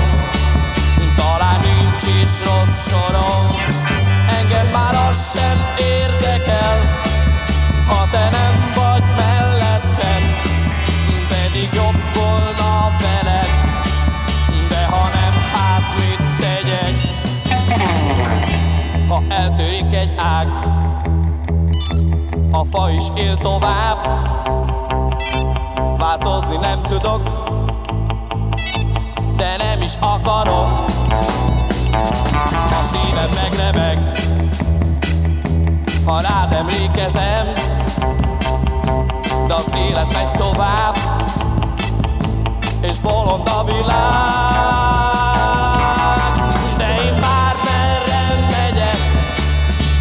talán 1.15 1.59
nincs 1.61 2.03
is 2.23 2.39
rossz 2.39 2.89
sorom. 2.89 3.45
Engem 4.41 4.67
már 4.73 5.09
az 5.09 5.31
sem 5.33 5.65
érdekel, 5.77 6.26
ha 7.87 8.07
te 8.11 8.29
nem 8.31 8.73
vagy 8.75 9.03
mellettem, 9.15 10.21
pedig 11.27 11.69
jobb 11.73 11.99
volna 12.15 12.91
veled, 12.99 13.49
de 14.69 14.85
ha 14.85 15.07
nem, 15.13 15.33
hát 15.53 15.95
mit 15.95 16.37
tegyek? 16.39 16.95
Ha 19.07 19.23
eltörik 19.29 19.93
egy 19.93 20.13
ág, 20.17 20.47
a 22.51 22.63
fa 22.71 22.89
is 22.89 23.05
él 23.15 23.37
tovább, 23.37 24.27
Változni 25.97 26.57
nem 26.57 26.81
tudok 26.81 27.21
De 29.35 29.55
nem 29.57 29.81
is 29.81 29.93
akarok. 29.99 30.85
A 32.69 32.83
szívem 32.83 33.29
megremeg 33.43 33.97
Ha 36.05 36.21
rád 36.21 36.53
emlékezem 36.53 37.47
De 39.47 39.53
az 39.53 39.73
élet 39.75 40.13
megy 40.13 40.31
tovább. 40.37 40.97
És 42.81 42.97
bolond 42.97 43.47
a 43.47 43.63
világ. 43.63 43.85
De 46.77 47.03
én 47.03 47.19
bármerre 47.21 48.47
megyek 48.51 48.97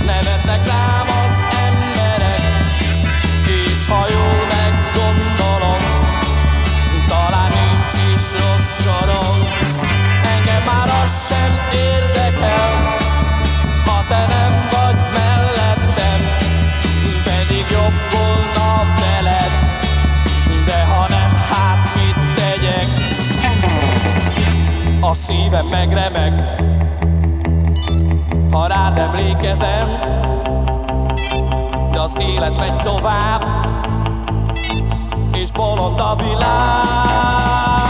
Nevetnek 0.06 0.66
rám 0.66 1.08
az 1.08 1.40
emberek. 1.66 2.40
És 3.46 3.86
ha 3.86 4.04
jól 4.10 4.46
meggondolom 4.46 5.82
Talán 7.06 7.50
nincs 7.50 7.94
is 8.14 8.32
rossz 8.32 8.82
sorom. 8.82 9.36
Engem 10.36 10.62
már 10.66 11.02
az 11.02 11.26
sem 11.28 11.58
érdekel 11.72 12.95
szívem 25.16 25.66
megremeg. 25.66 26.62
Ha 28.50 28.66
rád 28.66 28.98
emlékezem 28.98 29.88
De 31.92 32.00
az 32.00 32.16
élet 32.20 32.56
megy 32.56 32.76
tovább 32.76 33.44
És 35.32 35.50
bolond 35.50 36.00
a 36.00 36.16
világ 36.16 37.85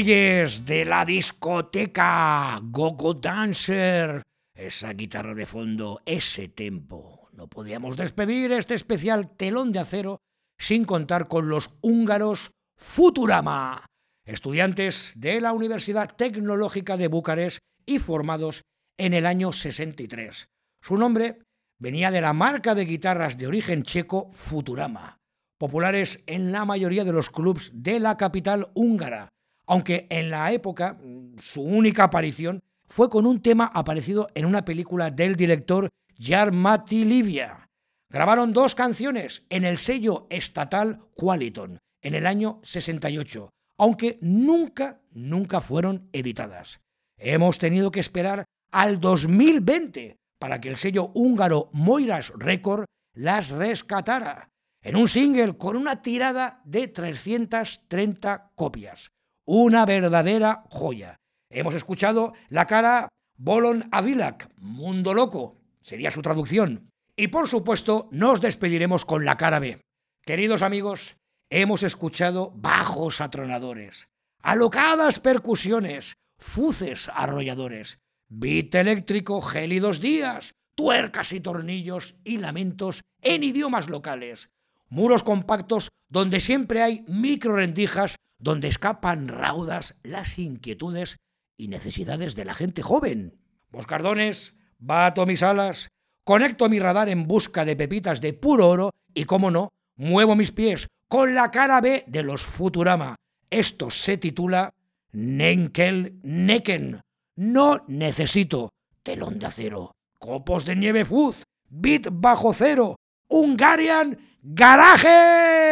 Reyes 0.00 0.64
de 0.64 0.86
la 0.86 1.04
discoteca, 1.04 2.58
Gogo 2.62 3.12
Dancer, 3.12 4.22
esa 4.54 4.94
guitarra 4.94 5.34
de 5.34 5.44
fondo, 5.44 6.00
ese 6.06 6.48
tempo. 6.48 7.28
No 7.34 7.48
podíamos 7.48 7.98
despedir 7.98 8.50
este 8.52 8.72
especial 8.72 9.36
telón 9.36 9.72
de 9.72 9.80
acero 9.80 10.22
sin 10.58 10.86
contar 10.86 11.28
con 11.28 11.50
los 11.50 11.74
húngaros 11.82 12.52
Futurama, 12.78 13.84
estudiantes 14.24 15.12
de 15.16 15.38
la 15.42 15.52
Universidad 15.52 16.16
Tecnológica 16.16 16.96
de 16.96 17.08
Bucarest 17.08 17.58
y 17.84 17.98
formados 17.98 18.62
en 18.96 19.12
el 19.12 19.26
año 19.26 19.52
63. 19.52 20.46
Su 20.80 20.96
nombre 20.96 21.42
venía 21.78 22.10
de 22.10 22.22
la 22.22 22.32
marca 22.32 22.74
de 22.74 22.86
guitarras 22.86 23.36
de 23.36 23.48
origen 23.48 23.82
checo 23.82 24.30
Futurama, 24.32 25.18
populares 25.58 26.20
en 26.26 26.52
la 26.52 26.64
mayoría 26.64 27.04
de 27.04 27.12
los 27.12 27.28
clubs 27.28 27.70
de 27.74 28.00
la 28.00 28.16
capital 28.16 28.70
húngara, 28.72 29.28
aunque 29.70 30.08
en 30.10 30.30
la 30.30 30.50
época 30.50 30.94
mm, 30.94 31.38
su 31.38 31.62
única 31.62 32.02
aparición 32.02 32.60
fue 32.88 33.08
con 33.08 33.24
un 33.24 33.40
tema 33.40 33.70
aparecido 33.72 34.28
en 34.34 34.44
una 34.44 34.64
película 34.64 35.12
del 35.12 35.36
director 35.36 35.88
Jarmati 36.18 37.04
Livia. 37.04 37.68
Grabaron 38.10 38.52
dos 38.52 38.74
canciones 38.74 39.44
en 39.48 39.64
el 39.64 39.78
sello 39.78 40.26
estatal 40.28 40.98
Qualiton 41.14 41.78
en 42.02 42.14
el 42.16 42.26
año 42.26 42.58
68, 42.64 43.50
aunque 43.78 44.18
nunca, 44.22 45.02
nunca 45.12 45.60
fueron 45.60 46.08
editadas. 46.12 46.80
Hemos 47.16 47.60
tenido 47.60 47.92
que 47.92 48.00
esperar 48.00 48.46
al 48.72 48.98
2020 48.98 50.16
para 50.40 50.60
que 50.60 50.68
el 50.68 50.78
sello 50.78 51.12
húngaro 51.14 51.70
Moiras 51.72 52.32
Record 52.36 52.86
las 53.14 53.50
rescatara 53.50 54.48
en 54.82 54.96
un 54.96 55.06
single 55.06 55.56
con 55.56 55.76
una 55.76 56.02
tirada 56.02 56.60
de 56.64 56.88
330 56.88 58.50
copias. 58.56 59.12
Una 59.46 59.86
verdadera 59.86 60.64
joya. 60.68 61.16
Hemos 61.50 61.74
escuchado 61.74 62.34
la 62.48 62.66
cara 62.66 63.08
Bolon 63.36 63.88
Avilak, 63.90 64.50
Mundo 64.58 65.14
Loco, 65.14 65.58
sería 65.80 66.10
su 66.10 66.22
traducción. 66.22 66.90
Y 67.16 67.28
por 67.28 67.48
supuesto, 67.48 68.08
nos 68.12 68.40
despediremos 68.40 69.04
con 69.04 69.24
la 69.24 69.36
cara 69.36 69.58
B. 69.58 69.80
Queridos 70.24 70.62
amigos, 70.62 71.16
hemos 71.50 71.82
escuchado 71.82 72.52
bajos 72.54 73.20
atronadores, 73.20 74.08
alocadas 74.42 75.18
percusiones, 75.18 76.14
fuces 76.38 77.10
arrolladores, 77.12 77.98
beat 78.28 78.74
eléctrico, 78.74 79.40
gélidos 79.42 80.00
días, 80.00 80.52
tuercas 80.74 81.32
y 81.32 81.40
tornillos 81.40 82.14
y 82.24 82.38
lamentos 82.38 83.02
en 83.22 83.42
idiomas 83.42 83.88
locales, 83.88 84.50
muros 84.88 85.22
compactos 85.22 85.90
donde 86.08 86.40
siempre 86.40 86.82
hay 86.82 87.04
microrendijas 87.08 88.16
donde 88.40 88.68
escapan 88.68 89.28
raudas 89.28 89.94
las 90.02 90.38
inquietudes 90.38 91.18
y 91.56 91.68
necesidades 91.68 92.34
de 92.34 92.44
la 92.44 92.54
gente 92.54 92.82
joven. 92.82 93.38
Moscardones, 93.70 94.54
bato 94.78 95.26
mis 95.26 95.42
alas, 95.42 95.88
conecto 96.24 96.68
mi 96.68 96.78
radar 96.78 97.08
en 97.08 97.26
busca 97.26 97.64
de 97.64 97.76
pepitas 97.76 98.20
de 98.20 98.32
puro 98.32 98.68
oro 98.68 98.90
y, 99.14 99.24
como 99.24 99.50
no, 99.50 99.68
muevo 99.96 100.34
mis 100.34 100.52
pies 100.52 100.88
con 101.08 101.34
la 101.34 101.50
cara 101.50 101.80
B 101.80 102.04
de 102.06 102.22
los 102.22 102.42
Futurama. 102.42 103.16
Esto 103.50 103.90
se 103.90 104.16
titula 104.16 104.72
Nenkel 105.12 106.18
Neken. 106.22 107.00
No 107.36 107.84
necesito 107.88 108.70
telón 109.02 109.38
de 109.38 109.46
acero, 109.46 109.92
copos 110.18 110.64
de 110.64 110.76
nieve 110.76 111.04
fuz, 111.04 111.42
bit 111.68 112.08
bajo 112.12 112.54
cero, 112.54 112.96
Hungarian 113.28 114.18
Garage. 114.42 115.69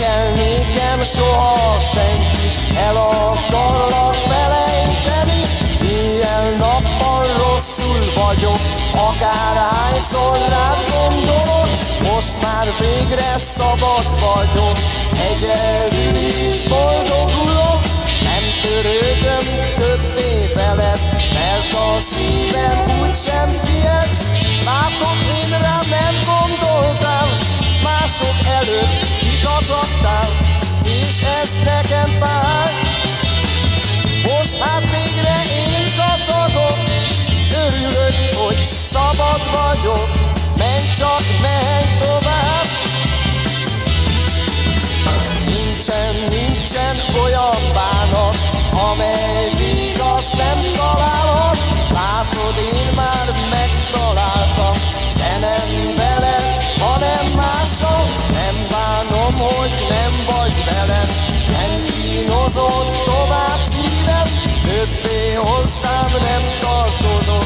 Kell 0.00 0.32
nékem 0.34 1.02
soha 1.04 1.80
senki 1.92 2.48
El 2.86 2.96
akarlak 2.96 4.14
felejteni. 4.14 5.42
Ilyen-nappal 5.80 7.26
rosszul 7.42 8.02
vagyok 8.22 8.60
Akárhányszor 8.94 10.38
rád 10.48 10.80
gondolok. 10.94 11.68
Most 12.12 12.34
már 12.42 12.66
végre 12.78 13.32
szabad 13.56 14.06
vagyok 14.20 14.78
Egyedül 15.30 16.16
is 16.46 16.66
boldogulok. 16.68 17.80
Nem 18.28 18.44
törődöm 18.62 19.46
többé 19.76 20.52
veled 20.54 21.00
Mert 21.32 21.72
a 21.72 21.98
szívem 22.10 22.78
úgysem 23.00 23.60
tied 23.64 24.10
Látod, 24.64 25.18
én 25.40 25.58
rám 25.60 25.86
nem 25.90 26.14
gondoltál 26.30 27.28
Mások 27.82 28.38
előtt 28.58 29.19
kacagtál, 29.60 30.28
és 30.84 31.20
ez 31.42 31.50
nekem 31.64 32.18
fáj. 32.20 32.72
Most 34.22 34.58
hát 34.58 34.82
végre 34.82 35.36
én 35.58 35.84
kacagok, 35.96 36.78
örülök, 37.66 38.14
hogy 38.34 38.68
szabad 38.92 39.42
vagyok, 39.52 40.08
menj 40.56 40.84
csak, 40.98 41.24
menj 41.42 41.98
tovább. 41.98 42.68
Nincsen, 45.46 46.14
nincsen 46.28 46.96
olyan 47.22 47.60
bánat, 47.74 48.36
amely 48.90 49.50
vigaszt 49.58 50.36
nem 50.36 50.72
találhat, 50.74 51.58
látod 51.92 52.54
én 52.72 52.92
már 52.94 53.34
megtalálom. 53.50 54.39
veled, 60.80 61.08
nem 61.48 61.80
kínozod 61.94 62.86
tovább 63.04 63.60
szívem, 63.70 64.26
többé 64.64 65.32
hozzám 65.32 66.10
nem 66.28 66.42
tartozol. 66.60 67.44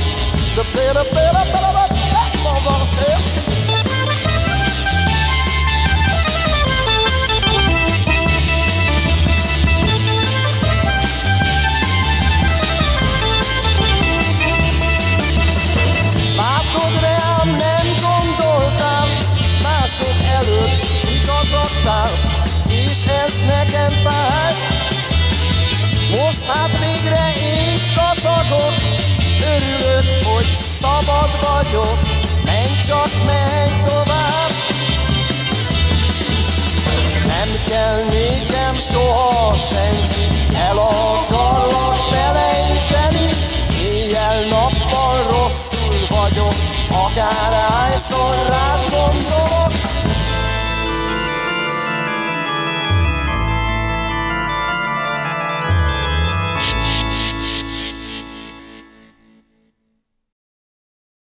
De 0.55 0.63
példa, 0.73 1.03
példa, 1.15 1.43
példa, 1.43 1.64
szabad 30.95 31.31
vagyok, 31.41 31.99
menj 32.45 32.69
csak, 32.87 33.11
menj 33.27 33.83
tovább. 33.85 34.51
Nem 37.27 37.49
kell 37.69 38.05
nékem 38.11 38.75
soha 38.75 39.55
senki, 39.57 40.47
el 40.69 40.79
akarlak 40.79 41.97
felejteni, 42.11 43.29
éjjel-nappal 43.79 45.23
rosszul 45.31 46.07
vagyok, 46.11 46.55
akár 46.91 47.53
áll. 47.53 47.74